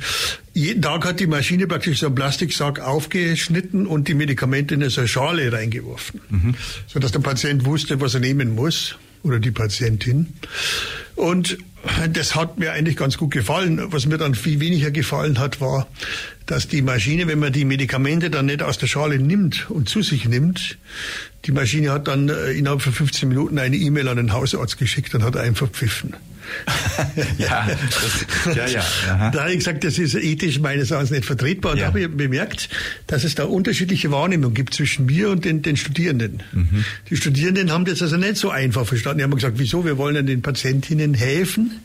[0.53, 5.01] jeden Tag hat die Maschine praktisch so einen Plastiksack aufgeschnitten und die Medikamente in so
[5.01, 6.21] eine Schale reingeworfen.
[6.29, 6.55] Mhm.
[6.87, 8.95] Sodass der Patient wusste, was er nehmen muss.
[9.23, 10.33] Oder die Patientin.
[11.15, 11.57] Und
[12.13, 13.81] das hat mir eigentlich ganz gut gefallen.
[13.91, 15.87] Was mir dann viel weniger gefallen hat, war,
[16.45, 20.01] dass die Maschine, wenn man die Medikamente dann nicht aus der Schale nimmt und zu
[20.01, 20.77] sich nimmt,
[21.45, 25.13] die Maschine hat dann äh, innerhalb von 15 Minuten eine E-Mail an den Hausarzt geschickt
[25.15, 26.15] und hat einen verpfiffen.
[27.37, 27.67] ja,
[28.45, 28.79] das, ja, ja.
[29.09, 29.31] Aha.
[29.31, 31.73] Da habe ich gesagt, das ist ethisch meines Erachtens nicht vertretbar.
[31.73, 31.83] Und ja.
[31.85, 32.69] da habe ich bemerkt,
[33.07, 36.43] dass es da unterschiedliche Wahrnehmungen gibt zwischen mir und den, den Studierenden.
[36.51, 36.85] Mhm.
[37.09, 39.19] Die Studierenden haben das also nicht so einfach verstanden.
[39.19, 41.79] Die haben gesagt, wieso, wir wollen den Patientinnen helfen.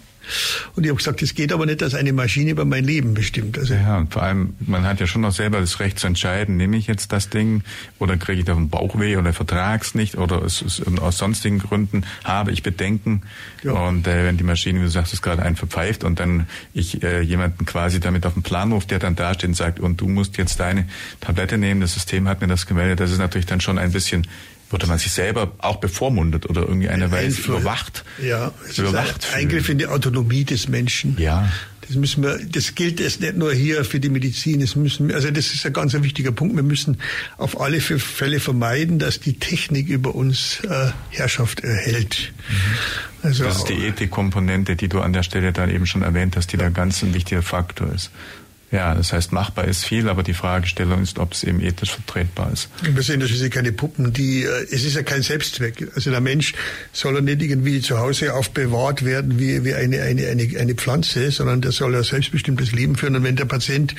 [0.75, 3.59] Und ich habe gesagt, es geht aber nicht, dass eine Maschine über mein Leben bestimmt.
[3.59, 6.57] Also ja, und vor allem, man hat ja schon noch selber das Recht zu entscheiden,
[6.57, 7.63] nehme ich jetzt das Ding
[7.99, 12.63] oder kriege ich da einen Bauchweh oder vertrag's nicht oder aus sonstigen Gründen habe ich
[12.63, 13.23] Bedenken.
[13.63, 13.73] Ja.
[13.73, 17.03] Und äh, wenn die Maschine, wie du sagst, es gerade einen verpfeift und dann ich
[17.03, 20.09] äh, jemanden quasi damit auf den Plan ruft, der dann dasteht und sagt, und du
[20.09, 20.87] musst jetzt deine
[21.21, 24.27] Tablette nehmen, das System hat mir das gemeldet, das ist natürlich dann schon ein bisschen
[24.71, 28.05] würde man sich selber auch bevormundet oder irgendwie eine Weise überwacht.
[28.23, 31.17] Ja, es überwacht ist ein Eingriff in die Autonomie des Menschen.
[31.19, 31.49] Ja.
[31.87, 34.61] Das müssen wir, das gilt es nicht nur hier für die Medizin.
[34.61, 36.57] Das müssen, also das ist ein ganz wichtiger Punkt.
[36.57, 36.99] Wir müssen
[37.37, 42.33] auf alle Fälle vermeiden, dass die Technik über uns äh, Herrschaft erhält.
[42.49, 42.55] Mhm.
[43.25, 46.53] Also, das ist die Ethikkomponente, die du an der Stelle dann eben schon erwähnt hast,
[46.53, 46.65] die ja.
[46.65, 48.11] da ganz ein wichtiger Faktor ist.
[48.75, 52.53] Ja, das heißt, machbar ist viel, aber die Fragestellung ist, ob es eben ethisch vertretbar
[52.53, 52.69] ist.
[52.83, 55.93] Wir sind natürlich keine Puppen, die, äh, es ist ja kein Selbstzweck.
[55.95, 56.55] Also der Mensch
[56.93, 61.31] soll ja nicht irgendwie zu Hause aufbewahrt werden wie, wie eine, eine, eine, eine Pflanze,
[61.31, 63.15] sondern der soll ja selbstbestimmtes Leben führen.
[63.15, 63.95] Und wenn der Patient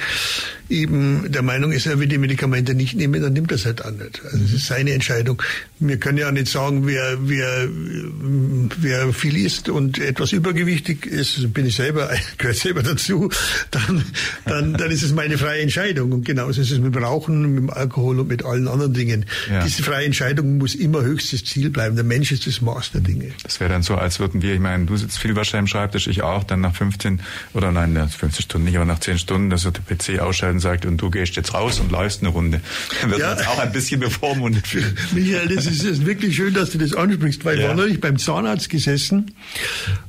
[0.68, 3.82] eben der Meinung ist, er will die Medikamente nicht nehmen, dann nimmt er es halt
[3.86, 4.22] an nicht.
[4.26, 5.42] Also es ist seine Entscheidung.
[5.80, 11.66] Wir können ja nicht sagen, wer, wer, wer viel isst und etwas übergewichtig ist, bin
[11.66, 13.30] ich selber, gehört selber dazu,
[13.72, 14.04] dann,
[14.46, 16.12] dann, dann ist es meine freie Entscheidung.
[16.12, 19.26] Und genauso ist es mit dem Rauchen, mit dem Alkohol und mit allen anderen Dingen.
[19.50, 19.64] Ja.
[19.64, 21.96] Diese freie Entscheidung muss immer höchstes Ziel bleiben.
[21.96, 23.32] Der Mensch ist das Maß der Dinge.
[23.44, 26.08] Das wäre dann so, als würden wir, ich meine, du sitzt viel wahrscheinlich am Schreibtisch,
[26.08, 27.20] ich auch, dann nach 15
[27.54, 30.86] oder nein, 15 Stunden nicht, aber nach 10 Stunden, dass er den PC ausschalten sagt,
[30.86, 32.62] und du gehst jetzt raus und läufst eine Runde.
[33.02, 33.34] Dann wird ja.
[33.34, 34.98] uns auch ein bisschen bevormundet fühlen.
[35.14, 37.62] Michael, das ist, ist wirklich schön, dass du das ansprichst, weil ja.
[37.62, 39.32] ich war neulich beim Zahnarzt gesessen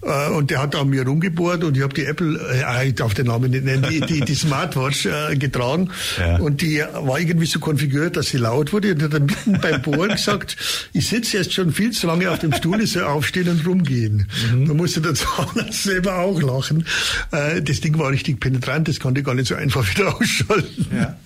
[0.02, 3.14] äh, und der hat an mir rumgebohrt und ich habe die Apple, äh, ich darf
[3.14, 6.36] den Namen nicht nennen, die, die, die Smartwatch äh, getragen ja.
[6.38, 9.82] und die war irgendwie so konfiguriert, dass sie laut wurde und hat dann mitten beim
[9.82, 10.56] Bohren gesagt,
[10.92, 14.28] ich sitze jetzt schon viel zu lange auf dem Stuhl, ich soll aufstehen und rumgehen.
[14.52, 14.66] Mhm.
[14.66, 16.86] Da musste der Zahnarzt selber auch lachen.
[17.32, 20.64] Äh, das Ding war richtig penetrant, das konnte gar nicht so einfach wieder ausschauen.
[20.96, 21.16] Ja.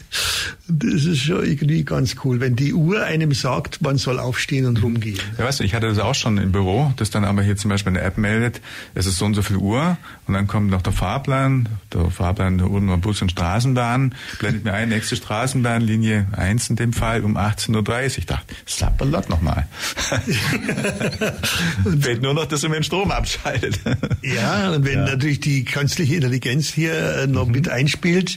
[0.66, 4.82] Das ist schon irgendwie ganz cool, wenn die Uhr einem sagt, man soll aufstehen und
[4.82, 5.20] rumgehen.
[5.38, 7.70] Ja, weißt du, ich hatte das auch schon im Büro, das dann aber hier zum
[7.70, 8.60] Beispiel eine App meldet,
[8.94, 12.58] es ist so und so viel Uhr und dann kommt noch der Fahrplan, der Fahrplan
[12.58, 17.24] der Uhr Bus und Straßenbahn, blendet mir ein, nächste Straßenbahn, Linie 1 in dem Fall,
[17.24, 18.18] um 18.30 Uhr.
[18.18, 19.66] Ich dachte, Slapperlot nochmal.
[22.00, 23.80] Fehlt nur noch, dass er mir den Strom abschaltet.
[24.22, 25.06] ja, und wenn ja.
[25.06, 27.52] natürlich die künstliche Intelligenz hier äh, noch mhm.
[27.52, 28.36] mit einspielt,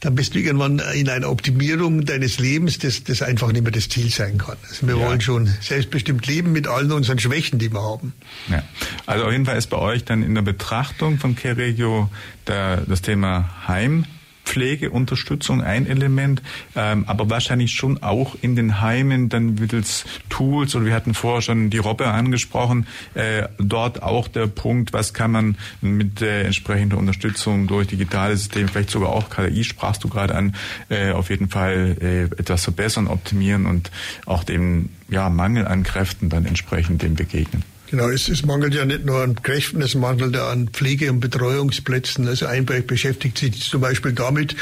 [0.00, 3.88] dann bist du irgendwann in einer Optimierung deines Lebens, das, das einfach nicht mehr das
[3.88, 4.56] Ziel sein kann.
[4.68, 5.06] Also wir ja.
[5.06, 8.12] wollen schon selbstbestimmt leben mit allen unseren Schwächen, die wir haben.
[8.48, 8.62] Ja.
[9.06, 12.10] Also auf jeden Fall ist bei euch dann in der Betrachtung von Keregio
[12.44, 14.04] das Thema Heim
[14.46, 16.40] Pflegeunterstützung ein Element,
[16.74, 21.42] ähm, aber wahrscheinlich schon auch in den Heimen dann mittels Tools oder wir hatten vorher
[21.42, 26.96] schon die Robbe angesprochen, äh, dort auch der Punkt, was kann man mit äh, entsprechender
[26.96, 30.54] Unterstützung durch digitale Systeme, vielleicht sogar auch KI sprachst du gerade an,
[30.88, 33.90] äh, auf jeden Fall äh, etwas verbessern, optimieren und
[34.24, 37.75] auch dem ja, Mangel an Kräften dann entsprechend dem begegnen.
[37.90, 41.20] Genau, es, es mangelt ja nicht nur an Kräften, es mangelt ja an Pflege- und
[41.20, 42.26] Betreuungsplätzen.
[42.26, 44.56] Also ein Projekt beschäftigt sich zum Beispiel damit,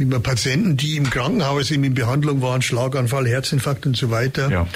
[0.00, 4.66] wie man Patienten, die im Krankenhaus in Behandlung waren, Schlaganfall, Herzinfarkt und so weiter, ja.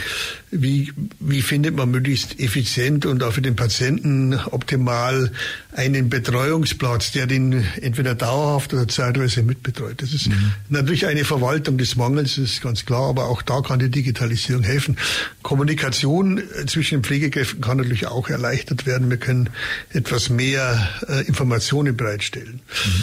[0.51, 5.33] wie, wie findet man möglichst effizient und auch für den Patienten optimal
[5.73, 10.03] einen Betreuungsplatz, der den entweder dauerhaft oder zeitweise mitbetreut.
[10.03, 10.53] Das ist mhm.
[10.69, 14.63] natürlich eine Verwaltung des Mangels, das ist ganz klar, aber auch da kann die Digitalisierung
[14.63, 14.99] helfen.
[15.43, 19.09] Kommunikation zwischen den Pflegekräften kann natürlich auch erleichtert werden.
[19.09, 19.49] Wir können
[19.91, 22.61] etwas mehr äh, Informationen bereitstellen.
[22.61, 23.03] Mhm.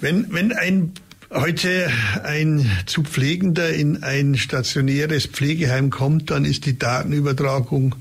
[0.00, 0.92] Wenn, wenn ein
[1.30, 1.90] heute
[2.22, 7.96] ein zu Pflegender in ein stationäres Pflegeheim kommt, dann ist die Datenübertragung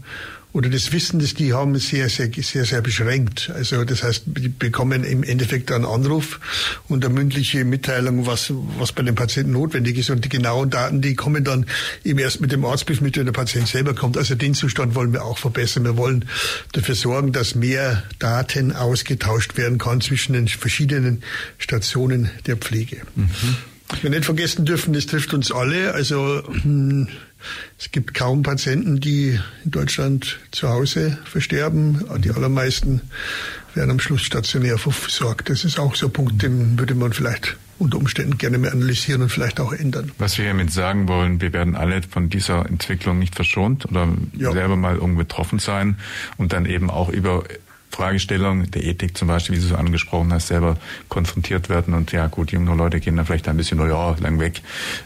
[0.56, 3.52] oder das Wissen, das die haben, sehr, sehr, sehr, sehr beschränkt.
[3.54, 6.40] Also das heißt, die bekommen im Endeffekt einen Anruf
[6.88, 10.12] und eine mündliche Mitteilung, was, was bei dem Patienten notwendig ist.
[10.12, 11.66] Und die genauen Daten, die kommen dann
[12.06, 14.18] eben erst mit dem Arztbrief mit, wenn der Patient selber kommt.
[14.18, 15.84] Also den Zustand wollen wir auch verbessern.
[15.84, 16.24] Wir wollen
[16.72, 21.22] dafür sorgen, dass mehr Daten ausgetauscht werden kann zwischen den verschiedenen
[21.58, 23.02] Stationen der Pflege.
[23.16, 23.30] Mhm.
[24.02, 25.94] Wir nicht vergessen dürfen, das trifft uns alle.
[25.94, 27.08] Also hm,
[27.78, 32.04] es gibt kaum Patienten, die in Deutschland zu Hause versterben.
[32.20, 33.02] Die allermeisten
[33.74, 35.50] werden am Schluss stationär versorgt.
[35.50, 39.22] Das ist auch so ein Punkt, den würde man vielleicht unter Umständen gerne mehr analysieren
[39.22, 40.12] und vielleicht auch ändern.
[40.18, 44.52] Was wir hiermit sagen wollen, wir werden alle von dieser Entwicklung nicht verschont oder ja.
[44.54, 45.98] selber mal irgendwo betroffen sein
[46.38, 47.44] und dann eben auch über
[47.96, 50.78] Fragestellung der Ethik zum Beispiel, wie du so angesprochen hast, selber
[51.08, 51.94] konfrontiert werden.
[51.94, 54.62] Und ja gut, junge Leute gehen dann vielleicht ein bisschen, oh ja, lang weg,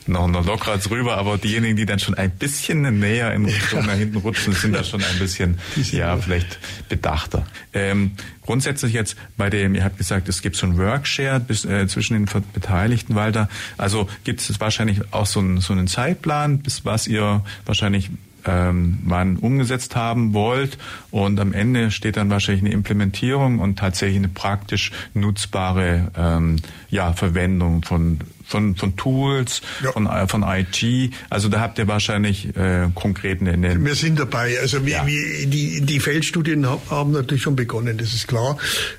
[0.07, 3.93] noch, noch lockerer rüber, aber diejenigen, die dann schon ein bisschen näher in Richtung nach
[3.93, 5.59] hinten rutschen, sind da schon ein bisschen,
[5.91, 7.45] ja, vielleicht bedachter.
[7.73, 11.87] Ähm, grundsätzlich jetzt bei dem, ihr habt gesagt, es gibt so ein Workshare bis, äh,
[11.87, 13.49] zwischen den Beteiligten, Walter.
[13.77, 18.09] Also gibt es wahrscheinlich auch so einen, so einen Zeitplan, bis was ihr wahrscheinlich
[18.45, 20.77] ähm, wann umgesetzt haben wollt.
[21.11, 26.57] Und am Ende steht dann wahrscheinlich eine Implementierung und tatsächlich eine praktisch nutzbare ähm,
[26.89, 29.91] ja, Verwendung von von, von Tools, ja.
[29.91, 31.13] von, äh, von IT.
[31.29, 34.59] Also da habt ihr wahrscheinlich äh, konkret eine, eine Wir sind dabei.
[34.59, 35.07] Also wir, ja.
[35.07, 38.57] wir, die, die Feldstudien haben natürlich schon begonnen, das ist klar.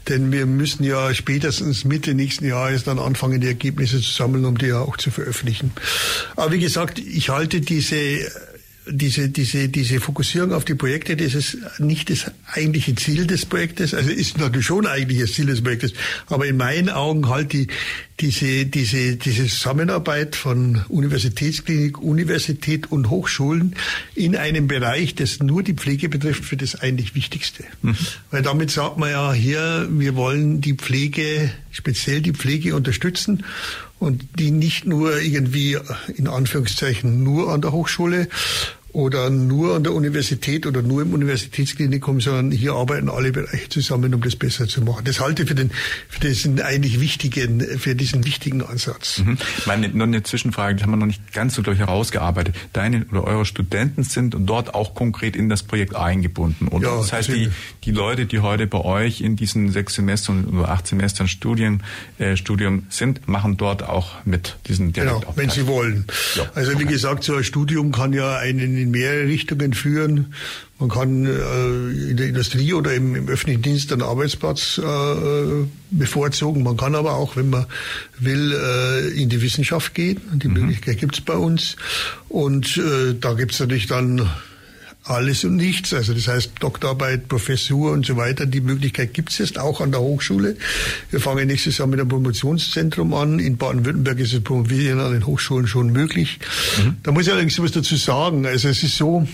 [0.08, 4.56] Denn wir müssen ja spätestens Mitte nächsten Jahres dann anfangen, die Ergebnisse zu sammeln, um
[4.56, 5.72] die ja auch zu veröffentlichen.
[6.36, 7.96] Aber wie gesagt, ich halte diese
[8.86, 13.94] diese, diese, diese Fokussierung auf die Projekte, das ist nicht das eigentliche Ziel des Projektes.
[13.94, 15.92] Also ist natürlich schon eigentlich das Ziel des Projektes.
[16.26, 17.68] Aber in meinen Augen halt die,
[18.20, 23.76] diese, diese, diese Zusammenarbeit von Universitätsklinik, Universität und Hochschulen
[24.14, 27.64] in einem Bereich, das nur die Pflege betrifft, für das eigentlich Wichtigste.
[27.82, 27.96] Mhm.
[28.30, 33.44] Weil damit sagt man ja hier, wir wollen die Pflege, speziell die Pflege unterstützen
[34.00, 35.78] und die nicht nur irgendwie
[36.16, 38.28] in Anführungszeichen nur an der Hochschule
[38.92, 44.14] oder nur an der Universität oder nur im Universitätsklinikum, sondern hier arbeiten alle Bereiche zusammen,
[44.14, 45.04] um das besser zu machen.
[45.04, 45.70] Das halte ich für den,
[46.08, 49.18] für diesen eigentlich wichtigen, für diesen wichtigen Ansatz.
[49.18, 49.38] Mhm.
[49.66, 52.54] Meine, noch eine Zwischenfrage, die haben wir noch nicht ganz so durch herausgearbeitet.
[52.72, 56.88] Deine oder eure Studenten sind dort auch konkret in das Projekt eingebunden, oder?
[56.88, 57.50] Ja, das heißt, die,
[57.84, 61.82] die Leute, die heute bei euch in diesen sechs Semestern oder acht Semestern Studien,
[62.18, 66.06] äh, Studium sind, machen dort auch mit diesen direkt Genau, wenn sie wollen.
[66.36, 66.80] Ja, also okay.
[66.80, 70.34] wie gesagt, so ein Studium kann ja einen in mehrere Richtungen führen.
[70.78, 76.62] Man kann äh, in der Industrie oder im, im öffentlichen Dienst einen Arbeitsplatz äh, bevorzugen.
[76.62, 77.66] Man kann aber auch, wenn man
[78.18, 80.20] will, äh, in die Wissenschaft gehen.
[80.32, 80.54] Die mhm.
[80.54, 81.76] Möglichkeit gibt es bei uns.
[82.28, 84.28] Und äh, da gibt es natürlich dann
[85.10, 85.92] alles und nichts.
[85.92, 88.46] Also das heißt Doktorarbeit, Professur und so weiter.
[88.46, 90.56] Die Möglichkeit gibt es jetzt auch an der Hochschule.
[91.10, 93.38] Wir fangen nächstes Jahr mit einem Promotionszentrum an.
[93.38, 96.38] In Baden-Württemberg ist das Promovieren an den Hochschulen schon möglich.
[96.78, 96.96] Mhm.
[97.02, 98.46] Da muss ich allerdings was dazu sagen.
[98.46, 99.26] Also es ist so,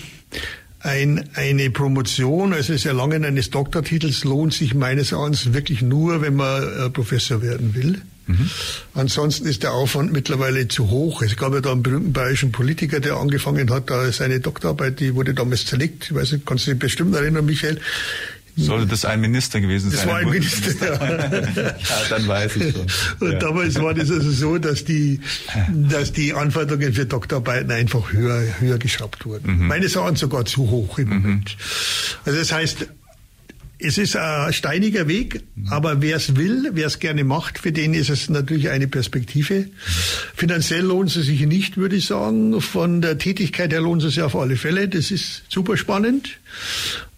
[0.79, 6.35] ein, eine Promotion, also das Erlangen eines Doktortitels lohnt sich meines Erachtens wirklich nur, wenn
[6.35, 8.01] man äh, Professor werden will.
[8.27, 8.49] Mhm.
[8.93, 11.21] Ansonsten ist der Aufwand mittlerweile zu hoch.
[11.21, 15.15] Es gab ja da einen berühmten bayerischen Politiker, der angefangen hat, da seine Doktorarbeit, die
[15.15, 16.05] wurde damals zerlegt.
[16.05, 17.79] Ich weiß nicht, kannst du dich bestimmt erinnern, Michael?
[18.57, 19.99] Sollte das ein Minister gewesen sein?
[19.99, 21.47] Das war ein Minister, ja.
[21.55, 21.75] ja,
[22.09, 22.87] dann weiß ich schon.
[23.19, 23.39] Und ja.
[23.39, 25.19] damals war das also so, dass die,
[25.71, 29.59] dass die Anforderungen für Doktorarbeiten einfach höher, höher geschraubt wurden.
[29.59, 29.67] Mhm.
[29.67, 31.21] Meines Erachtens sogar zu hoch im mhm.
[31.21, 31.57] Moment.
[32.25, 32.87] Also das heißt,
[33.79, 37.93] es ist ein steiniger Weg, aber wer es will, wer es gerne macht, für den
[37.93, 39.65] ist es natürlich eine Perspektive.
[40.35, 42.59] Finanziell lohnt es sich nicht, würde ich sagen.
[42.59, 44.87] Von der Tätigkeit her lohnt es sich auf alle Fälle.
[44.87, 46.39] Das ist super spannend.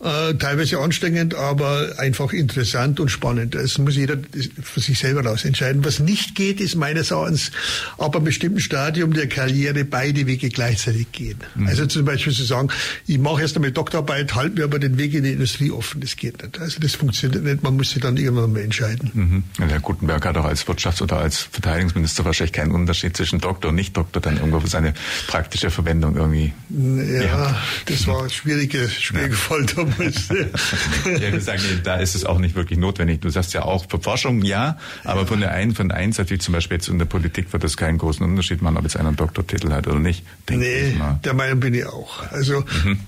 [0.01, 3.53] Äh, teilweise anstrengend, aber einfach interessant und spannend.
[3.53, 4.15] Das muss jeder
[4.63, 5.83] für sich selber raus entscheiden.
[5.83, 7.51] Was nicht geht, ist meines Erachtens
[7.97, 11.39] ab einem bestimmten Stadium der Karriere beide Wege gleichzeitig gehen.
[11.55, 11.67] Mhm.
[11.67, 12.69] Also zum Beispiel zu sagen,
[13.07, 15.99] ich mache erst einmal Doktorarbeit, halte mir aber den Weg in die Industrie offen.
[15.99, 16.57] Das geht nicht.
[16.61, 17.61] Also das funktioniert nicht.
[17.61, 19.11] Man muss sich dann irgendwann mal entscheiden.
[19.13, 19.43] Mhm.
[19.59, 23.67] Ja, Herr Gutenberg hat auch als Wirtschafts- oder als Verteidigungsminister wahrscheinlich keinen Unterschied zwischen Doktor
[23.67, 24.93] und Nicht-Doktor dann irgendwo für seine
[25.27, 26.53] praktische Verwendung irgendwie.
[26.69, 27.61] Ja, ja.
[27.85, 29.29] das war eine schwierige, schwierige ja.
[29.29, 30.27] Folter damals.
[31.05, 33.21] ja, wir sagen, da ist es auch nicht wirklich notwendig.
[33.21, 35.25] Du sagst ja auch für Forschung ja, aber ja.
[35.25, 37.77] von der einen, von der Einsatz, wie zum Beispiel jetzt in der Politik, wird das
[37.77, 40.23] keinen großen Unterschied machen, ob jetzt einer einen Doktortitel hat oder nicht.
[40.49, 42.23] Nee, der Meinung bin ich auch.
[42.31, 42.99] Also, mhm.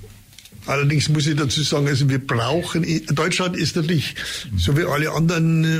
[0.67, 4.15] Allerdings muss ich dazu sagen, also wir brauchen, Deutschland ist natürlich,
[4.55, 5.79] so wie alle anderen äh,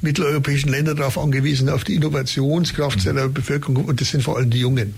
[0.00, 3.00] mitteleuropäischen Länder darauf angewiesen, auf die Innovationskraft mhm.
[3.00, 4.94] seiner Bevölkerung und das sind vor allem die Jungen.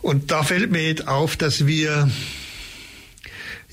[0.00, 2.08] Und da fällt mir jetzt auf, dass wir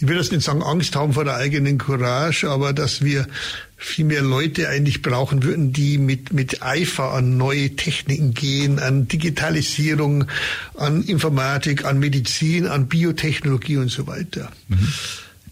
[0.02, 3.28] ich will das nicht sagen, Angst haben vor der eigenen Courage, aber dass wir
[3.76, 9.10] viel mehr Leute eigentlich brauchen würden, die mit, mit Eifer an neue Techniken gehen, an
[9.10, 10.26] Digitalisierung,
[10.76, 14.52] an Informatik, an Medizin, an Biotechnologie und so weiter.
[14.70, 14.88] Mhm.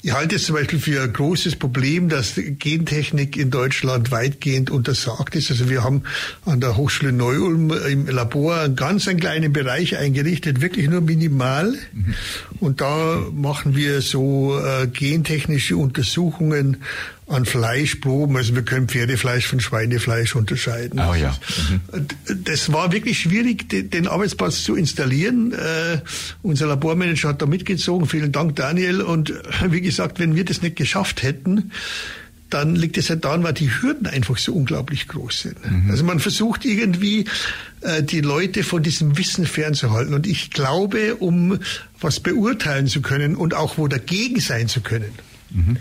[0.03, 5.35] Ich halte es zum Beispiel für ein großes Problem, dass Gentechnik in Deutschland weitgehend untersagt
[5.35, 5.49] ist.
[5.49, 6.03] Also wir haben
[6.45, 11.73] an der Hochschule Neu-Ulm im Labor einen ganz einen kleinen Bereich eingerichtet, wirklich nur minimal.
[11.93, 12.13] Mhm.
[12.59, 16.77] Und da machen wir so äh, gentechnische Untersuchungen
[17.27, 18.37] an Fleischproben.
[18.37, 20.99] Also wir können Pferdefleisch von Schweinefleisch unterscheiden.
[20.99, 21.37] Oh ja.
[21.69, 22.07] Mhm.
[22.43, 25.51] Das war wirklich schwierig, den Arbeitsplatz zu installieren.
[25.51, 25.99] Äh,
[26.41, 28.07] unser Labormanager hat da mitgezogen.
[28.07, 29.01] Vielen Dank, Daniel.
[29.01, 29.33] Und
[29.69, 31.71] wie gesagt, wenn wir das nicht geschafft hätten,
[32.49, 35.69] dann liegt es halt daran, weil die Hürden einfach so unglaublich groß sind.
[35.69, 35.91] Mhm.
[35.91, 37.25] Also man versucht irgendwie,
[37.81, 40.13] äh, die Leute von diesem Wissen fernzuhalten.
[40.13, 41.59] Und ich glaube, um
[41.99, 45.11] was beurteilen zu können und auch wo dagegen sein zu können,
[45.49, 45.77] mhm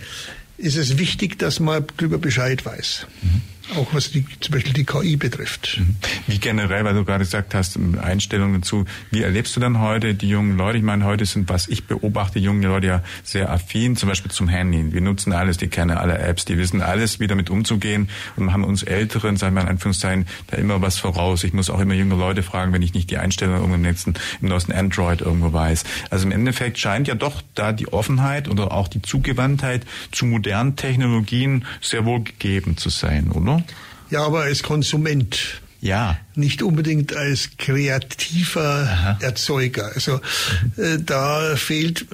[0.58, 3.06] ist es wichtig, dass man darüber Bescheid weiß.
[3.22, 3.42] Mhm.
[3.74, 5.78] Auch was die, zum Beispiel die KI betrifft.
[5.78, 5.96] Mhm.
[6.28, 10.28] Wie generell, weil du gerade gesagt hast, Einstellungen dazu, wie erlebst du dann heute die
[10.28, 10.78] jungen Leute?
[10.78, 14.48] Ich meine, heute sind, was ich beobachte, junge Leute ja sehr affin, zum Beispiel zum
[14.48, 14.92] Handy.
[14.92, 18.62] Wir nutzen alles, die kennen alle Apps, die wissen alles, wie damit umzugehen und haben
[18.62, 21.42] uns Älteren, sagen wir in Anführungszeichen, da immer was voraus.
[21.42, 24.14] Ich muss auch immer junge Leute fragen, wenn ich nicht die Einstellung irgendwo im nächsten,
[24.40, 25.84] im neuesten Android irgendwo weiß.
[26.10, 30.76] Also im Endeffekt scheint ja doch da die Offenheit oder auch die Zugewandtheit zu modernen
[30.76, 33.55] Technologien sehr wohl gegeben zu sein, oder?
[34.10, 35.60] Ja, aber als Konsument.
[35.80, 36.18] Ja.
[36.34, 39.18] Nicht unbedingt als kreativer Aha.
[39.20, 39.92] Erzeuger.
[39.94, 40.20] Also
[40.76, 42.06] äh, da fehlt,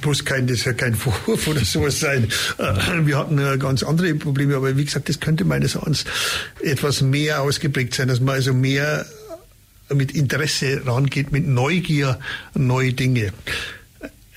[0.00, 2.28] bloß kein, das ja kein Vorwurf oder sowas sein.
[2.58, 6.04] Äh, wir hatten äh, ganz andere Probleme, aber wie gesagt, das könnte meines Erachtens
[6.62, 9.06] etwas mehr ausgeprägt sein, dass man also mehr
[9.94, 12.18] mit Interesse rangeht, mit Neugier
[12.54, 13.32] an neue Dinge.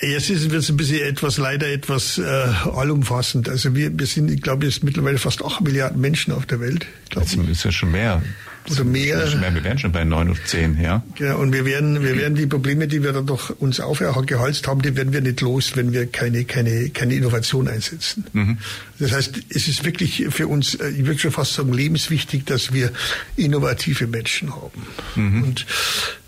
[0.02, 3.48] Jetzt ist es ein bisschen etwas, leider etwas äh, allumfassend.
[3.48, 6.88] Also wir, wir sind, ich glaube, jetzt mittlerweile fast acht Milliarden Menschen auf der Welt.
[7.12, 8.22] Das ist ja schon mehr.
[8.70, 9.28] Oder mehr.
[9.28, 9.54] Schon mehr.
[9.54, 11.04] Wir wären schon bei neun oder zehn, ja.
[11.16, 14.82] Genau, und wir werden, wir werden die Probleme, die wir da doch uns aufgehalst haben,
[14.82, 18.26] die werden wir nicht los, wenn wir keine, keine, keine Innovation einsetzen.
[18.34, 18.58] Mhm.
[19.02, 22.72] Das heißt, es ist wirklich für uns, äh, ich würde schon fast sagen, lebenswichtig, dass
[22.72, 22.92] wir
[23.36, 24.86] innovative Menschen haben.
[25.16, 25.44] Mhm.
[25.44, 25.66] Und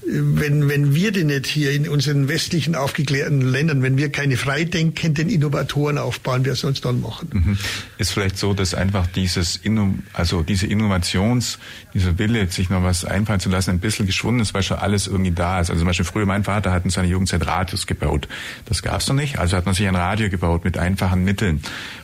[0.05, 5.29] wenn, wenn wir denn nicht hier in unseren westlichen aufgeklärten Ländern, wenn wir keine freidenkenden
[5.29, 7.29] Innovatoren aufbauen, wer soll es dann machen?
[7.31, 7.57] Mhm.
[7.97, 11.57] Ist vielleicht so, dass einfach dieses, Inno, also diese Innovations,
[11.93, 15.07] dieser Wille, sich noch was einfallen zu lassen, ein bisschen geschwunden ist, weil schon alles
[15.07, 15.69] irgendwie da ist.
[15.69, 18.27] Also zum Beispiel früher mein Vater hat in seiner Jugendzeit Radios gebaut.
[18.65, 19.39] Das gab's noch nicht.
[19.39, 21.61] Also hat man sich ein Radio gebaut mit einfachen Mitteln.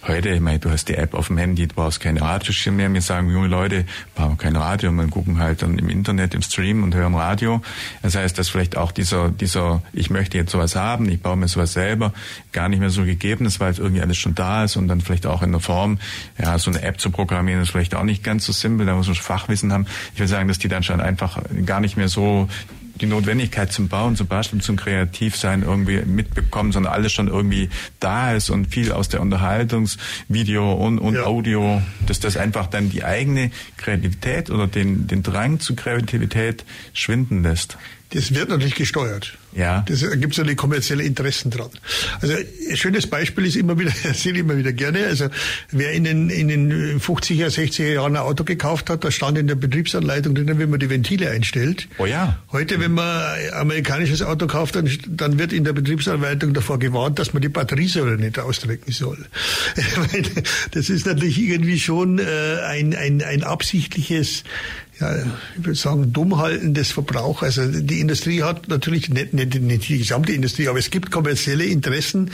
[0.07, 2.89] Heute, ich meine, du hast die App auf dem Handy, du brauchst keine Radioschirme mehr.
[2.89, 6.83] Mir sagen junge Leute, brauchen kein Radio, man gucken halt dann im Internet, im Stream
[6.83, 7.61] und hören Radio.
[8.01, 11.47] Das heißt, dass vielleicht auch dieser, dieser, ich möchte jetzt sowas haben, ich baue mir
[11.47, 12.13] sowas selber,
[12.51, 15.01] gar nicht mehr so gegeben ist, weil es irgendwie alles schon da ist und dann
[15.01, 15.99] vielleicht auch in der Form,
[16.37, 19.07] ja, so eine App zu programmieren ist vielleicht auch nicht ganz so simpel, da muss
[19.07, 19.85] man Fachwissen haben.
[20.13, 22.47] Ich will sagen, dass die dann schon einfach gar nicht mehr so
[23.01, 28.33] die Notwendigkeit zum Bauen, zum Basteln, zum Kreativsein irgendwie mitbekommen, sondern alles schon irgendwie da
[28.33, 31.23] ist und viel aus der Unterhaltungsvideo und, und ja.
[31.23, 37.43] Audio, dass das einfach dann die eigene Kreativität oder den, den Drang zu Kreativität schwinden
[37.43, 37.77] lässt.
[38.11, 39.37] Das wird natürlich gesteuert.
[39.53, 39.83] Ja.
[39.87, 41.69] Das gibt es natürlich kommerzielle Interessen dran.
[42.21, 45.27] Also ein schönes Beispiel ist immer wieder, erzähle ich immer wieder gerne, also
[45.71, 49.47] wer in den, in den 50er, 60er Jahren ein Auto gekauft hat, da stand in
[49.47, 51.87] der Betriebsanleitung drin, wenn man die Ventile einstellt.
[51.99, 52.39] Oh ja.
[52.51, 57.19] Heute, wenn man ein amerikanisches Auto kauft, dann, dann wird in der Betriebsanleitung davor gewarnt,
[57.19, 59.25] dass man die Batteriesäule nicht ausdrücken soll.
[60.71, 62.23] das ist natürlich irgendwie schon äh,
[62.65, 64.43] ein, ein, ein absichtliches
[64.99, 67.57] ja, ich würde sagen, Dummhalten des Verbrauchers.
[67.57, 71.65] Also die Industrie hat natürlich nicht, nicht, nicht die gesamte Industrie, aber es gibt kommerzielle
[71.65, 72.31] Interessen,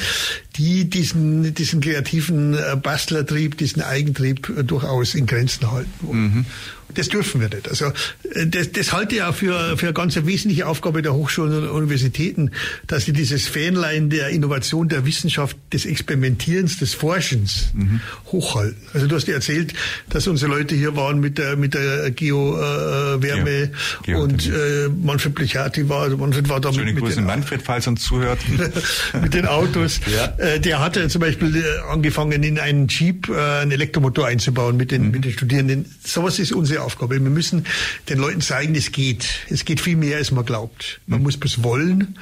[0.55, 6.22] die diesen, diesen kreativen äh, Bastlertrieb, diesen Eigentrieb äh, durchaus in Grenzen halten wollen.
[6.22, 6.45] Mhm.
[6.93, 7.67] Das dürfen wir nicht.
[7.67, 11.63] Also äh, das, das halte ich auch für, für eine ganz wesentliche Aufgabe der Hochschulen
[11.63, 12.51] und Universitäten,
[12.88, 17.99] dass sie dieses Fähnlein der Innovation, der Wissenschaft, des Experimentierens, des Forschens mhm.
[18.27, 18.77] hochhalten.
[18.93, 19.73] Also du hast dir erzählt,
[20.09, 23.69] dass unsere Leute hier waren mit der mit der Geowärme äh,
[24.03, 27.25] Geo, und äh, Manfred Plichati war, also Manfred war da Schöne mit, Grüße mit den,
[27.25, 28.39] Manfred, falls uns zuhört.
[29.21, 29.99] mit den Autos.
[30.05, 30.33] ja.
[30.38, 31.61] äh, der hatte zum Beispiel äh,
[31.91, 35.11] angefangen, in einen Jeep einen Elektromotor einzubauen mit den, mhm.
[35.11, 35.86] mit den Studierenden.
[36.03, 37.15] Sowas ist unsere Aufgabe.
[37.15, 37.65] Wir müssen
[38.09, 39.45] den Leuten zeigen, es geht.
[39.49, 41.01] Es geht viel mehr, als man glaubt.
[41.07, 41.25] Man mhm.
[41.25, 42.17] muss es wollen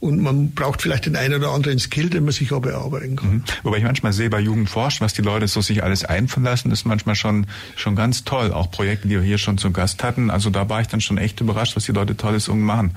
[0.00, 3.30] und man braucht vielleicht den einen oder anderen Skill, den man sich aber erarbeiten kann.
[3.30, 3.44] Mhm.
[3.62, 6.84] Wobei ich manchmal sehe bei Jugendforsch, was die Leute so sich alles einfallen lassen, ist
[6.84, 7.46] manchmal schon,
[7.76, 8.52] schon ganz toll.
[8.52, 10.30] Auch Projekte, die wir hier schon zu Gast hatten.
[10.30, 12.96] Also da war ich dann schon echt überrascht, was die Leute Tolles machen.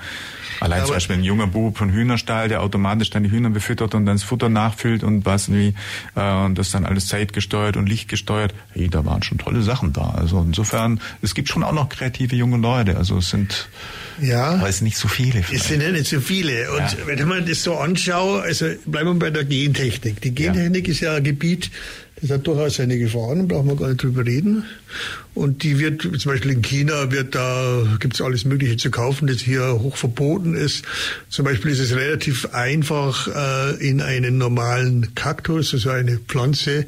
[0.60, 3.94] Allein aber zum Beispiel ein junger Bub von Hühnerstall, der automatisch dann die Hühner befüttert
[3.94, 5.74] und dann das Futter nachfüllt und was wie,
[6.14, 8.54] äh, und das dann alles zeitgesteuert und lichtgesteuert.
[8.72, 10.10] Hey, da waren schon tolle Sachen da.
[10.10, 12.96] Also insofern es gibt schon auch noch kreative junge Leute.
[12.96, 13.68] Also es sind,
[14.20, 15.42] ja, aber es sind nicht so viele.
[15.42, 15.64] Vielleicht.
[15.64, 16.70] Es sind ja nicht so viele.
[16.72, 17.06] Und ja.
[17.06, 20.20] wenn man das so anschaut, also bleiben wir bei der Gentechnik.
[20.20, 20.92] Die Gentechnik ja.
[20.92, 21.70] ist ja ein Gebiet,
[22.22, 24.64] das hat durchaus seine Gefahren, brauchen wir gar nicht drüber reden.
[25.34, 29.40] Und die wird, zum Beispiel in China wird da, gibt's alles Mögliche zu kaufen, das
[29.40, 30.84] hier hoch verboten ist.
[31.30, 36.86] Zum Beispiel ist es relativ einfach, äh, in einen normalen Kaktus, also eine Pflanze,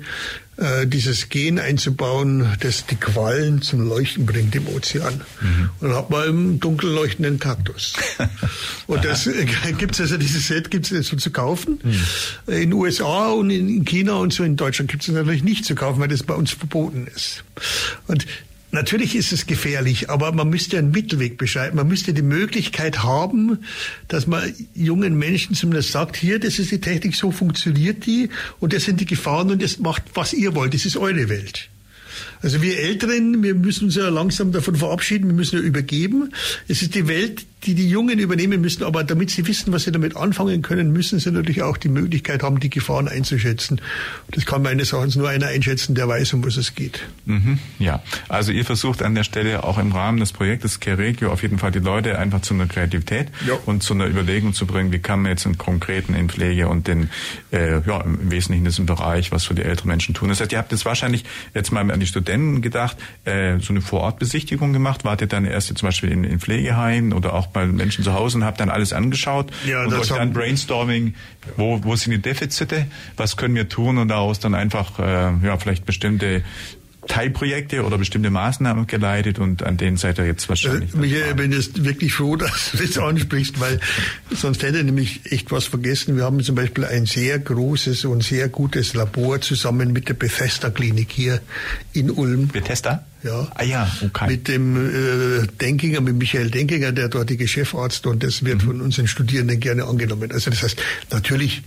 [0.57, 5.21] äh, dieses Gen einzubauen, das die Quallen zum Leuchten bringt im Ozean.
[5.41, 5.71] Mhm.
[5.81, 7.95] Und dann hat man einen dunkel leuchtenden Kaktus.
[8.87, 9.47] und das äh,
[9.77, 11.81] gibt's also dieses Set gibt's so zu kaufen.
[11.83, 12.53] Mhm.
[12.53, 15.75] In den USA und in China und so in Deutschland gibt's es natürlich nicht zu
[15.75, 17.45] kaufen, weil das bei uns verboten ist.
[18.07, 18.27] Und
[18.75, 21.77] Natürlich ist es gefährlich, aber man müsste einen Mittelweg beschreiben.
[21.77, 23.59] Man müsste die Möglichkeit haben,
[24.09, 28.73] dass man jungen Menschen zumindest sagt, hier, das ist die Technik, so funktioniert die und
[28.73, 30.75] das sind die Gefahren und das macht, was ihr wollt.
[30.75, 31.69] Das ist eure Welt.
[32.43, 36.33] Also wir Älteren, wir müssen uns ja langsam davon verabschieden, wir müssen ja übergeben.
[36.67, 39.93] Es ist die Welt, die die Jungen übernehmen müssen, aber damit sie wissen, was sie
[39.93, 43.81] damit anfangen können, müssen sie natürlich auch die Möglichkeit haben, die Gefahren einzuschätzen.
[44.31, 47.07] Das kann meines Erachtens nur einer einschätzen, der weiß, um was es geht.
[47.27, 51.43] Mhm, ja, also ihr versucht an der Stelle auch im Rahmen des Projektes Keregio auf
[51.43, 53.55] jeden Fall die Leute einfach zu einer Kreativität ja.
[53.67, 56.87] und zu einer Überlegung zu bringen, wie kann man jetzt im Konkreten in Pflege und
[56.87, 57.11] den,
[57.53, 60.29] äh, ja, im Wesentlichen diesem Bereich was für die älteren Menschen tun.
[60.29, 63.81] Das heißt, ihr habt jetzt wahrscheinlich jetzt mal an die Studenten gedacht, äh, so eine
[63.81, 65.05] Vorortbesichtigung gemacht.
[65.05, 68.37] Wart ihr dann erst zum Beispiel in, in Pflegeheimen oder auch bei Menschen zu Hause
[68.37, 71.15] und habe dann alles angeschaut ja, und euch dann Brainstorming,
[71.57, 72.87] wo, wo sind die Defizite,
[73.17, 76.45] was können wir tun und daraus dann einfach äh, ja vielleicht bestimmte
[77.07, 80.95] Teilprojekte oder bestimmte Maßnahmen geleitet und an denen seid ihr jetzt wahrscheinlich.
[80.95, 83.81] Äh, Michael, ich bin jetzt wirklich froh, dass du das ansprichst, weil
[84.31, 86.17] sonst hätte ich nämlich echt was vergessen.
[86.17, 90.71] Wir haben zum Beispiel ein sehr großes und sehr gutes Labor zusammen mit der Bethesda
[90.71, 91.41] Klinik hier
[91.93, 92.49] in Ulm.
[92.49, 93.05] Bethesda?
[93.23, 93.49] Ja.
[93.55, 94.27] Ah ja, okay.
[94.29, 98.67] Mit dem äh, Denkinger, mit Michael Denkinger, der dortige Chefarzt und das wird mhm.
[98.67, 100.31] von unseren Studierenden gerne angenommen.
[100.31, 101.63] Also das heißt, natürlich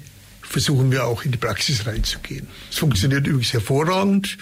[0.47, 2.47] versuchen wir auch in die Praxis reinzugehen.
[2.71, 4.37] Es funktioniert übrigens hervorragend.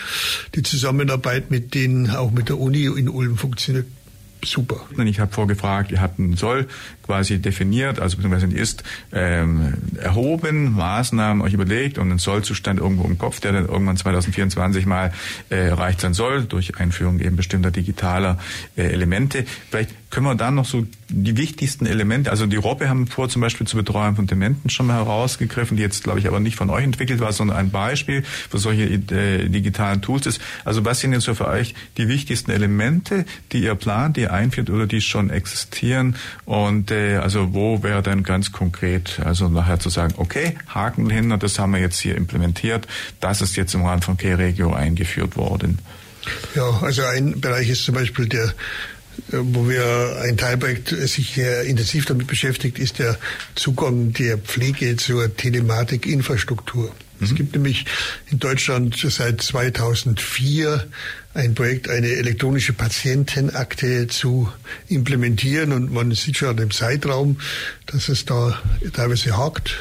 [0.54, 3.88] Die Zusammenarbeit mit denen, auch mit der Uni in Ulm funktioniert
[4.44, 4.86] super.
[5.04, 6.68] Ich habe vorgefragt, ihr habt einen Soll
[7.04, 13.18] quasi definiert, also beziehungsweise ist ähm, erhoben, Maßnahmen euch überlegt und einen Sollzustand irgendwo im
[13.18, 15.12] Kopf, der dann irgendwann 2024 mal
[15.50, 18.38] äh, erreicht sein soll, durch Einführung eben bestimmter digitaler
[18.76, 19.46] äh, Elemente.
[19.70, 23.42] Vielleicht können wir da noch so die wichtigsten Elemente, also die Robbe haben vor zum
[23.42, 26.70] Beispiel zur Betreuung von Dementen schon mal herausgegriffen, die jetzt glaube ich aber nicht von
[26.70, 30.40] euch entwickelt war, sondern ein Beispiel für solche äh, digitalen Tools ist.
[30.64, 34.32] Also was sind jetzt so für euch die wichtigsten Elemente, die ihr plant, die ihr
[34.32, 39.82] einführt oder die schon existieren und äh, also wo wäre dann ganz konkret, also nachher
[39.82, 42.88] zu sagen, okay, Haken hin das haben wir jetzt hier implementiert,
[43.20, 45.80] das ist jetzt im Rahmen von K-Regio eingeführt worden.
[46.56, 48.54] Ja, also ein Bereich ist zum Beispiel der
[49.28, 53.18] wo wir ein Teilprojekt sich sehr intensiv damit beschäftigt, ist der
[53.56, 56.92] Zugang der Pflege zur Telematikinfrastruktur.
[57.20, 57.26] Mhm.
[57.26, 57.86] Es gibt nämlich
[58.30, 60.88] in Deutschland seit 2004
[61.34, 64.50] ein Projekt, eine elektronische Patientenakte zu
[64.88, 67.40] implementieren und man sieht schon an dem Zeitraum,
[67.88, 68.62] dass es da
[68.94, 69.76] teilweise hakt.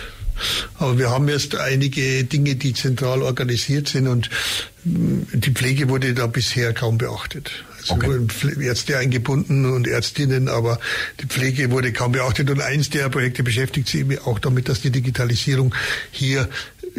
[0.78, 4.30] Aber wir haben erst einige Dinge, die zentral organisiert sind und
[4.84, 7.52] die Pflege wurde da bisher kaum beachtet.
[7.90, 8.64] Also okay.
[8.64, 10.78] Ärzte eingebunden und Ärztinnen, aber
[11.20, 12.50] die Pflege wurde kaum beachtet.
[12.50, 15.74] Und eins der Projekte beschäftigt sich auch damit, dass die Digitalisierung
[16.10, 16.48] hier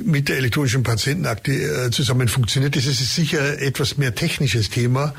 [0.03, 2.75] mit der elektronischen Patientenakte äh, zusammen funktioniert.
[2.75, 5.13] Das ist sicher etwas mehr technisches Thema.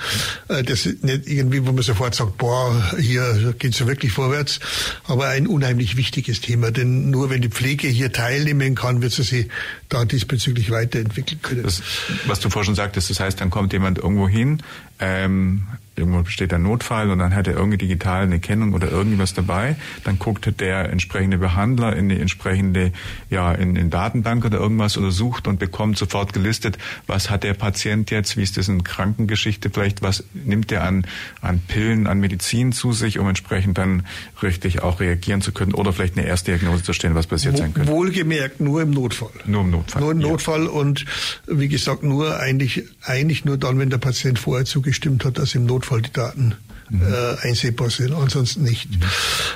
[0.48, 4.60] Äh, das ist nicht irgendwie, wo man sofort sagt, boah, hier geht's ja wirklich vorwärts.
[5.06, 6.70] Aber ein unheimlich wichtiges Thema.
[6.70, 9.48] Denn nur wenn die Pflege hier teilnehmen kann, wird sie sich
[9.88, 11.62] da diesbezüglich weiterentwickeln können.
[11.62, 11.82] Das,
[12.26, 14.62] was du vorhin schon sagtest, das heißt, dann kommt jemand irgendwo hin,
[15.00, 15.62] ähm,
[15.96, 19.76] irgendwo besteht ein Notfall und dann hat er irgendwie digital eine Kennung oder irgendwas dabei,
[20.04, 22.92] dann guckt der entsprechende Behandler in die entsprechende,
[23.30, 27.54] ja, in, in Datenbank oder irgendwas oder sucht und bekommt sofort gelistet, was hat der
[27.54, 31.06] Patient jetzt, wie ist das in Krankengeschichte vielleicht, was nimmt er an,
[31.40, 34.06] an Pillen, an Medizin zu sich, um entsprechend dann
[34.42, 37.90] richtig auch reagieren zu können oder vielleicht eine Erstdiagnose zu stellen, was passiert sein könnte.
[37.90, 39.30] Wohlgemerkt nur im Notfall.
[39.46, 40.02] Nur im Notfall.
[40.02, 40.28] Nur im ja.
[40.28, 41.04] Notfall und
[41.46, 45.64] wie gesagt, nur eigentlich, eigentlich nur dann, wenn der Patient vorher zugestimmt hat, dass im
[45.66, 46.54] Notfall Notfall die Daten
[46.90, 47.02] mhm.
[47.02, 48.90] äh, einsehbar sind, ansonsten nicht.
[48.90, 49.02] Mhm.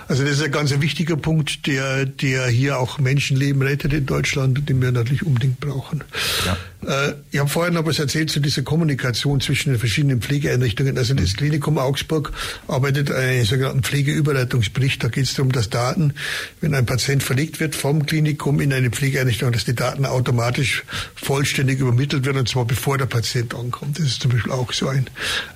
[0.08, 4.68] Also das ist ein ganz wichtiger Punkt, der, der hier auch Menschenleben rettet in Deutschland,
[4.68, 6.04] den wir natürlich unbedingt brauchen.
[6.46, 6.56] Ja.
[6.86, 10.96] Äh, ich habe vorhin noch was erzählt zu dieser Kommunikation zwischen den verschiedenen Pflegeeinrichtungen.
[10.96, 12.32] Also das Klinikum Augsburg
[12.68, 15.02] arbeitet einen sogenannten Pflegeüberleitungsbericht.
[15.04, 16.14] Da geht es darum, dass Daten,
[16.60, 21.80] wenn ein Patient verlegt wird vom Klinikum in eine Pflegeeinrichtung, dass die Daten automatisch vollständig
[21.80, 23.98] übermittelt werden, und zwar bevor der Patient ankommt.
[23.98, 25.06] Das ist zum Beispiel auch so ein,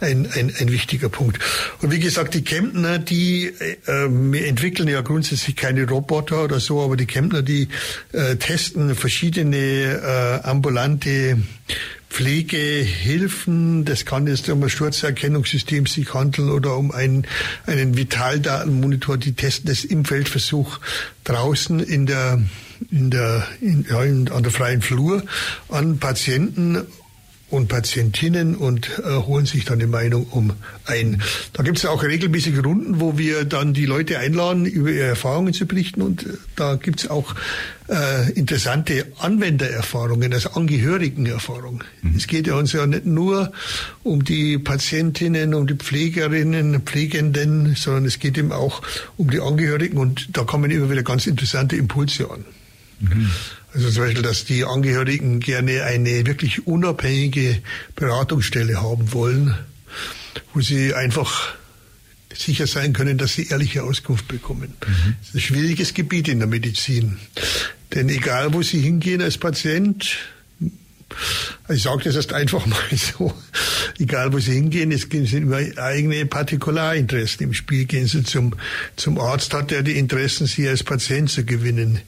[0.00, 1.38] ein, ein, ein wichtiger Punkt.
[1.80, 3.52] Und wie gesagt, die Kempner, die
[3.86, 7.68] äh, entwickeln ja grundsätzlich keine Roboter oder so, aber die Kempner, die
[8.12, 11.13] äh, testen verschiedene äh, ambulante
[12.14, 13.84] Pflegehilfen.
[13.84, 17.26] Das kann jetzt um ein Sturzerkennungssystem sich handeln oder um einen,
[17.66, 19.16] einen Vitaldatenmonitor.
[19.16, 20.78] Die testen das im Feldversuch
[21.24, 22.40] draußen in der,
[22.90, 25.24] in der, in, ja, an der freien Flur
[25.68, 26.86] an Patienten
[27.54, 30.52] und Patientinnen und äh, holen sich dann die Meinung um
[30.86, 31.22] ein.
[31.52, 35.54] Da gibt es auch regelmäßige Runden, wo wir dann die Leute einladen, über ihre Erfahrungen
[35.54, 37.34] zu berichten und äh, da gibt es auch
[37.88, 41.84] äh, interessante Anwendererfahrungen, also Angehörigenerfahrungen.
[42.02, 42.16] Mhm.
[42.16, 43.52] Es geht ja uns ja nicht nur
[44.02, 48.82] um die Patientinnen, um die Pflegerinnen, Pflegenden, sondern es geht eben auch
[49.16, 52.44] um die Angehörigen und da kommen immer wieder ganz interessante Impulse an.
[53.04, 53.30] Mhm.
[53.72, 57.60] Also zum Beispiel, dass die Angehörigen gerne eine wirklich unabhängige
[57.96, 59.54] Beratungsstelle haben wollen,
[60.52, 61.54] wo sie einfach
[62.32, 64.74] sicher sein können, dass sie ehrliche Auskunft bekommen.
[64.86, 65.14] Mhm.
[65.20, 67.18] Das ist ein schwieriges Gebiet in der Medizin.
[67.94, 70.18] Denn egal, wo Sie hingehen als Patient,
[71.68, 73.32] ich sage das erst einfach mal so.
[73.98, 77.84] Egal, wo Sie hingehen, es sind immer eigene Partikularinteressen im Spiel.
[77.84, 78.54] Gehen Sie zum,
[78.96, 82.00] zum Arzt, hat er die Interessen, Sie als Patient zu gewinnen.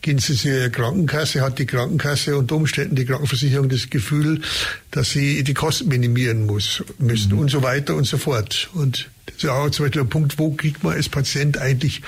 [0.00, 4.40] Gehen Sie zu Ihrer Krankenkasse, hat die Krankenkasse unter Umständen die Krankenversicherung das Gefühl,
[4.90, 7.40] dass sie die Kosten minimieren muss, müssen mhm.
[7.40, 8.70] und so weiter und so fort.
[8.74, 12.02] Und das ist auch zum Beispiel der Punkt, wo kriegt man als Patient eigentlich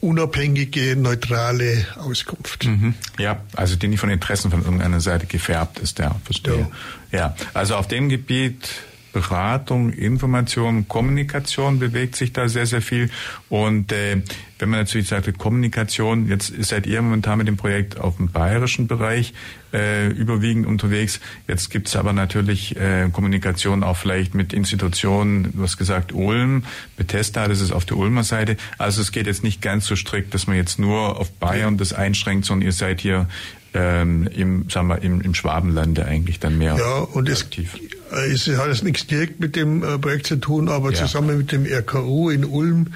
[0.00, 2.64] unabhängige, neutrale Auskunft?
[2.64, 2.94] Mhm.
[3.18, 6.68] Ja, also die nicht von Interessen von irgendeiner Seite gefärbt ist, ja, verstehe.
[7.12, 8.70] Ja, ja also auf dem Gebiet
[9.12, 13.10] Beratung, Information, Kommunikation bewegt sich da sehr, sehr viel.
[13.48, 14.22] Und äh,
[14.58, 18.86] wenn man natürlich sagt, Kommunikation, jetzt seid ihr momentan mit dem Projekt auf dem bayerischen
[18.86, 19.34] Bereich
[19.72, 21.20] äh, überwiegend unterwegs.
[21.46, 26.64] Jetzt gibt's aber natürlich äh, Kommunikation auch vielleicht mit Institutionen, du hast gesagt Ulm,
[26.96, 28.56] Bethesda, das ist auf der Ulmer Seite.
[28.78, 31.92] Also es geht jetzt nicht ganz so strikt, dass man jetzt nur auf Bayern das
[31.92, 33.28] einschränkt, sondern ihr seid hier
[33.72, 37.78] ähm, im, sagen wir, im, im Schwabenlande eigentlich dann mehr ja, und aktiv.
[38.10, 40.98] Es, äh, es hat das nichts direkt mit dem äh, Projekt zu tun, aber ja.
[40.98, 42.88] zusammen mit dem RKU in Ulm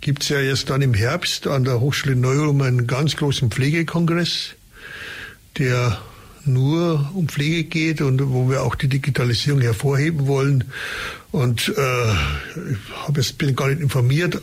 [0.00, 4.54] gibt es ja erst dann im Herbst an der Hochschule Neu-Ulm einen ganz großen Pflegekongress,
[5.58, 5.98] der
[6.44, 10.64] nur um Pflege geht und wo wir auch die Digitalisierung hervorheben wollen.
[11.30, 12.12] Und äh,
[12.72, 14.40] ich hab jetzt, bin gar nicht informiert,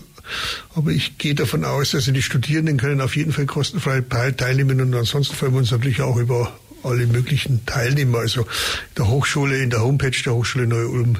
[0.75, 4.93] aber ich gehe davon aus, dass die Studierenden können auf jeden Fall kostenfrei teilnehmen und
[4.93, 8.19] ansonsten freuen wir uns natürlich auch über alle möglichen Teilnehmer.
[8.19, 8.45] Also
[8.97, 11.17] der Hochschule, in der Homepage der Hochschule Neu-Ulm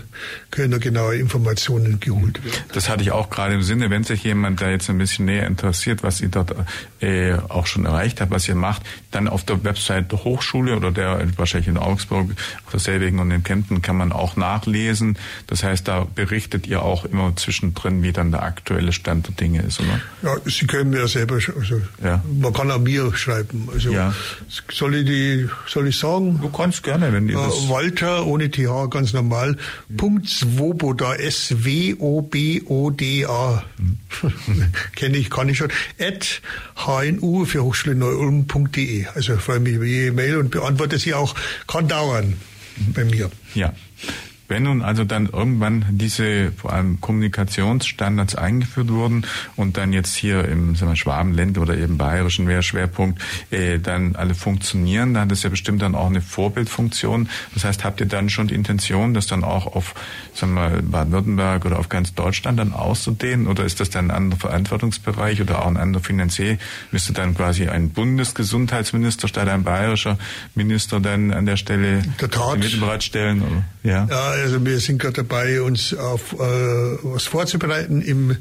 [0.51, 2.57] können da genaue Informationen geholt werden.
[2.73, 5.47] Das hatte ich auch gerade im Sinne, wenn sich jemand da jetzt ein bisschen näher
[5.47, 6.55] interessiert, was ihr dort
[7.01, 10.91] äh, auch schon erreicht habt, was ihr macht, dann auf der Website der Hochschule oder
[10.91, 12.31] der wahrscheinlich in Augsburg,
[12.65, 15.17] auf der Selbigen und in Kempten kann man auch nachlesen.
[15.47, 19.61] Das heißt, da berichtet ihr auch immer zwischendrin, wie dann der aktuelle Stand der Dinge
[19.61, 20.01] ist, oder?
[20.23, 22.23] Ja, Sie können mir ja selber, also ja.
[22.39, 23.69] man kann auch mir schreiben.
[23.73, 24.13] Also ja.
[24.71, 26.39] soll ich die soll ich sagen?
[26.41, 27.69] Du kannst gerne, wenn ihr äh, das...
[27.69, 29.97] Walter, ohne TH, ganz normal, mhm.
[29.97, 32.03] Punkt Svoboda, S-W-O-B-O-D-A.
[33.77, 33.97] Mhm.
[34.95, 35.71] Kenne ich, kann ich schon.
[35.99, 36.41] At
[36.75, 39.05] hnu für Hochschule Neu-Ulm.de.
[39.13, 41.35] Also freue mich über jede Mail und beantworte sie auch.
[41.67, 42.35] Kann dauern
[42.93, 43.29] bei mir.
[43.53, 43.73] Ja.
[44.49, 49.25] Wenn nun also dann irgendwann diese vor allem Kommunikationsstandards eingeführt wurden
[49.55, 53.21] und dann jetzt hier im sagen wir, Schwabenländle oder eben bayerischen Mehrschwerpunkt
[53.51, 57.29] äh, dann alle funktionieren, dann hat das ja bestimmt dann auch eine Vorbildfunktion.
[57.53, 59.93] Das heißt, habt ihr dann schon die Intention, das dann auch auf
[60.33, 63.47] sagen wir, Baden-Württemberg oder auf ganz Deutschland dann auszudehnen?
[63.47, 66.57] Oder ist das dann ein anderer Verantwortungsbereich oder auch ein anderer Finanzier?
[66.91, 70.17] Müsste dann quasi ein Bundesgesundheitsminister statt ein bayerischer
[70.55, 72.55] Minister dann an der Stelle der Tat.
[72.55, 73.41] die Mittel bereitstellen?
[73.41, 73.63] Oder?
[73.83, 74.07] Ja.
[74.09, 78.37] ja, also wir sind gerade dabei, uns auf äh, was vorzubereiten im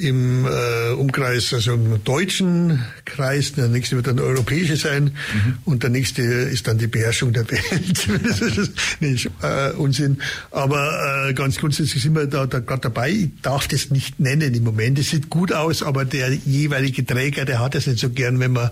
[0.00, 5.58] im äh, Umkreis, also im deutschen Kreis, der nächste wird dann der europäische sein mhm.
[5.66, 8.08] und der nächste ist dann die Beherrschung der Welt.
[8.26, 10.18] das ist nicht äh, Unsinn.
[10.50, 13.10] Aber äh, ganz grundsätzlich sind wir da, da gerade dabei.
[13.10, 14.98] Ich darf das nicht nennen im Moment.
[14.98, 18.52] Es sieht gut aus, aber der jeweilige Träger, der hat es nicht so gern, wenn
[18.52, 18.70] man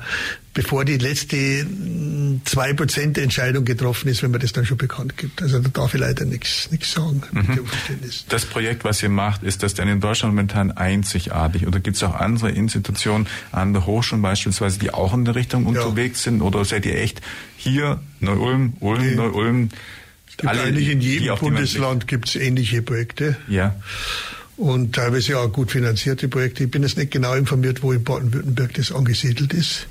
[0.59, 5.41] bevor die letzte 2% Entscheidung getroffen ist, wenn man das dann schon bekannt gibt.
[5.41, 7.23] Also da darf ich leider nichts nichts sagen.
[7.31, 7.61] Mhm.
[8.29, 11.69] Das Projekt, was ihr macht, ist das denn in Deutschland momentan einzigartig?
[11.69, 15.69] Oder gibt es auch andere Institutionen, andere Hochschulen beispielsweise, die auch in der Richtung ja.
[15.69, 16.43] unterwegs sind?
[16.43, 17.21] Oder seid ihr echt
[17.57, 19.15] hier, Neu-Ulm, Ulm.
[19.15, 19.69] Neu-Ulm?
[20.45, 23.37] Alle, eigentlich in jedem Bundesland gibt es ähnliche Projekte.
[23.47, 23.77] Ja
[24.57, 26.65] und teilweise auch gut finanzierte Projekte.
[26.65, 29.87] Ich bin jetzt nicht genau informiert, wo in Baden-Württemberg das angesiedelt ist.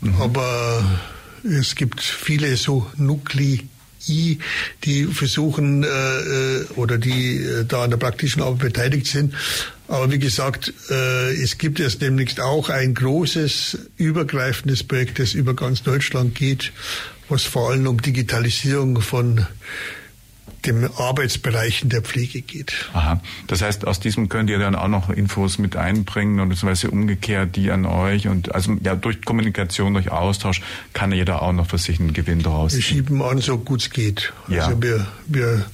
[0.00, 0.20] Mhm.
[0.20, 1.00] Aber
[1.44, 3.60] es gibt viele so Nuklei,
[4.84, 9.34] die versuchen äh, äh, oder die äh, da an der praktischen Arbeit beteiligt sind.
[9.86, 15.54] Aber wie gesagt, äh, es gibt jetzt demnächst auch ein großes, übergreifendes Projekt, das über
[15.54, 16.72] ganz Deutschland geht,
[17.28, 19.46] was vor allem um Digitalisierung von
[20.68, 22.88] dem Arbeitsbereichen der Pflege geht.
[22.92, 23.20] Aha.
[23.46, 27.56] Das heißt, aus diesem könnt ihr dann auch noch Infos mit einbringen und beziehungsweise umgekehrt
[27.56, 30.62] die an euch und also ja durch Kommunikation, durch Austausch
[30.92, 32.74] kann jeder auch noch für sich einen Gewinn daraus.
[32.74, 34.32] Wir schieben an, so gut es geht.
[34.48, 34.66] Ja.
[34.66, 35.64] Also wir, wir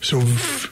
[0.00, 0.22] so,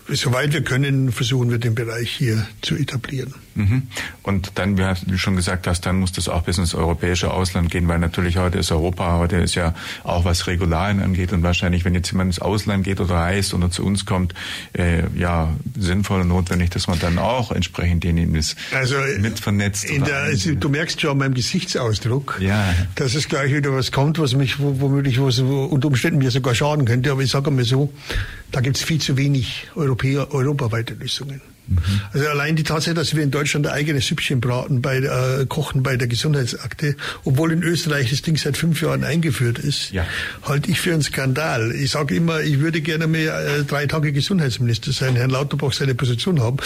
[0.08, 3.34] soweit wir können, versuchen wir den Bereich hier zu etablieren.
[3.54, 3.82] Mhm.
[4.22, 7.70] Und dann, wie du schon gesagt hast, dann muss das auch bis ins europäische Ausland
[7.70, 9.74] gehen, weil natürlich heute ist Europa, heute ist ja
[10.04, 13.70] auch was Regularien angeht und wahrscheinlich, wenn jetzt jemand ins Ausland geht oder reist oder
[13.70, 14.32] zu uns kommt,
[14.74, 19.84] äh, ja, sinnvoll und notwendig, dass man dann auch entsprechend ist also mit vernetzt.
[19.84, 22.74] In der, also, du merkst schon an meinem Gesichtsausdruck, ja.
[22.94, 26.84] dass es gleich wieder was kommt, was mich womöglich was unter Umständen mir sogar schaden
[26.84, 27.10] könnte.
[27.10, 27.92] Aber ich sage mal so,
[28.52, 31.40] da gibt es viel zu wenig Europäer, europaweite Lösungen.
[31.68, 32.00] Mhm.
[32.12, 35.82] Also allein die Tatsache, dass wir in Deutschland ein eigenes Süppchen braten, bei, äh, kochen
[35.82, 40.06] bei der Gesundheitsakte, obwohl in Österreich das Ding seit fünf Jahren eingeführt ist, ja.
[40.42, 41.72] halte ich für einen Skandal.
[41.72, 45.94] Ich sage immer, ich würde gerne mehr äh, drei Tage Gesundheitsminister sein, Herrn Lauterbach seine
[45.94, 46.58] Position haben.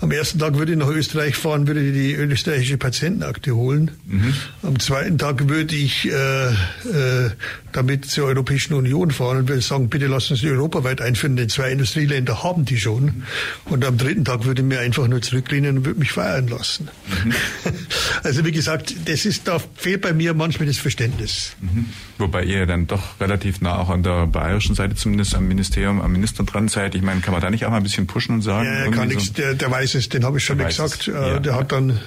[0.00, 3.90] Am ersten Tag würde ich nach Österreich fahren, würde die österreichische Patientenakte holen.
[4.06, 4.34] Mhm.
[4.62, 7.30] Am zweiten Tag würde ich äh, äh,
[7.72, 11.70] damit zur Europäischen Union fahren und würde sagen, bitte lassen Sie europaweit einführen, denn zwei
[11.70, 13.04] Industrieländer haben die schon.
[13.04, 13.22] Mhm.
[13.66, 16.88] Und am dritten Tag würde mir einfach nur zurücklehnen und würde mich feiern lassen.
[17.24, 17.34] Mhm.
[18.24, 21.52] Also wie gesagt, das ist, da fehlt bei mir manchmal das Verständnis.
[21.60, 21.86] Mhm.
[22.18, 26.10] Wobei ihr dann doch relativ nah auch an der bayerischen Seite zumindest am Ministerium, am
[26.12, 26.96] Minister dran seid.
[26.96, 28.66] Ich meine, kann man da nicht auch mal ein bisschen pushen und sagen?
[28.66, 29.32] Ja, kann nichts, so?
[29.34, 31.02] der, der weiß es, den habe ich schon gesagt.
[31.02, 31.38] Es, äh, ja.
[31.38, 32.00] Der hat dann,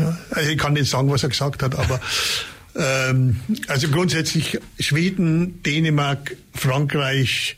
[0.00, 2.00] ja, also ich kann nicht sagen, was er gesagt hat, aber
[2.76, 3.36] ähm,
[3.66, 7.56] also grundsätzlich Schweden, Dänemark, Frankreich,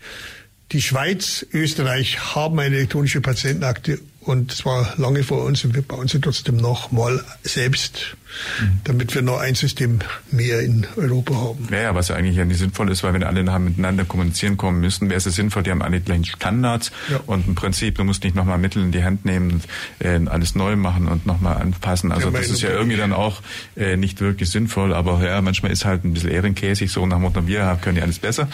[0.73, 5.81] die Schweiz, Österreich haben eine elektronische Patientenakte Und es war lange vor uns und wir
[5.81, 8.17] bauen sie trotzdem noch mal selbst,
[8.61, 8.81] mhm.
[8.85, 10.01] damit wir noch ein System
[10.31, 11.69] mehr in Europa haben.
[11.71, 14.81] Ja, ja was ja eigentlich ja nicht sinnvoll ist, weil wenn alle miteinander kommunizieren kommen
[14.81, 17.19] müssen, wäre es sinnvoll, die haben alle gleichen Standards ja.
[17.25, 19.65] und im Prinzip, du musst nicht nochmal Mittel in die Hand nehmen und
[20.01, 22.13] äh, alles neu machen und nochmal anpassen.
[22.13, 23.41] Also ja, das ist ja irgendwie dann auch
[23.75, 27.47] äh, nicht wirklich sinnvoll, aber ja, manchmal ist halt ein bisschen ehrenkäsig, so nach Motto,
[27.47, 28.49] wir können ja alles besser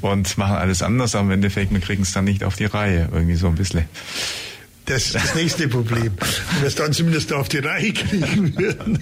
[0.00, 3.10] und machen alles anders, aber im Endeffekt, wir kriegen es dann nicht auf die Reihe,
[3.12, 3.84] irgendwie so ein bisschen.
[4.86, 6.10] Das ist das nächste Problem.
[6.50, 8.98] Wenn wir es dann zumindest auf die Reihe kriegen würden.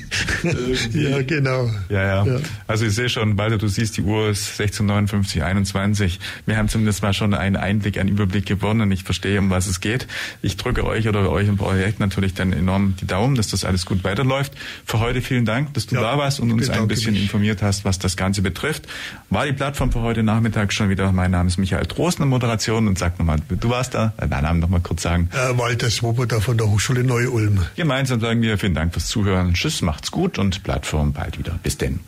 [0.93, 1.71] ja, genau.
[1.89, 6.21] Ja, ja, ja, Also ich sehe schon, Walter, du siehst, die Uhr ist 16.59, 21.
[6.45, 8.91] Wir haben zumindest mal schon einen Einblick, einen Überblick gewonnen.
[8.93, 10.07] Ich verstehe, um was es geht.
[10.43, 13.87] Ich drücke euch oder euch im Projekt natürlich dann enorm die Daumen, dass das alles
[13.87, 14.53] gut weiterläuft.
[14.85, 17.23] Für heute vielen Dank, dass du ja, da warst und uns ein bisschen mich.
[17.23, 18.87] informiert hast, was das Ganze betrifft.
[19.31, 21.11] War die Plattform für heute Nachmittag schon wieder.
[21.13, 24.43] Mein Name ist Michael Trost in der Moderation und sag nochmal, du warst da, deinen
[24.43, 25.31] Namen nochmal kurz sagen.
[25.33, 27.65] Äh, Walter Swoboda von der Hochschule Neu-Ulm.
[27.77, 29.55] Gemeinsam sagen wir vielen Dank fürs Zuhören.
[29.55, 31.61] Tschüss, macht's gut und Plattform bald wieder.
[31.63, 32.01] Bis denn.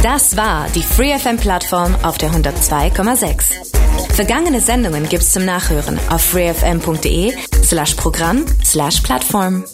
[0.00, 4.14] Das war die FreeFM-Plattform auf der 102,6.
[4.14, 7.32] Vergangene Sendungen gibt's zum Nachhören auf freefm.de
[7.64, 9.64] slash Programm slash Plattform.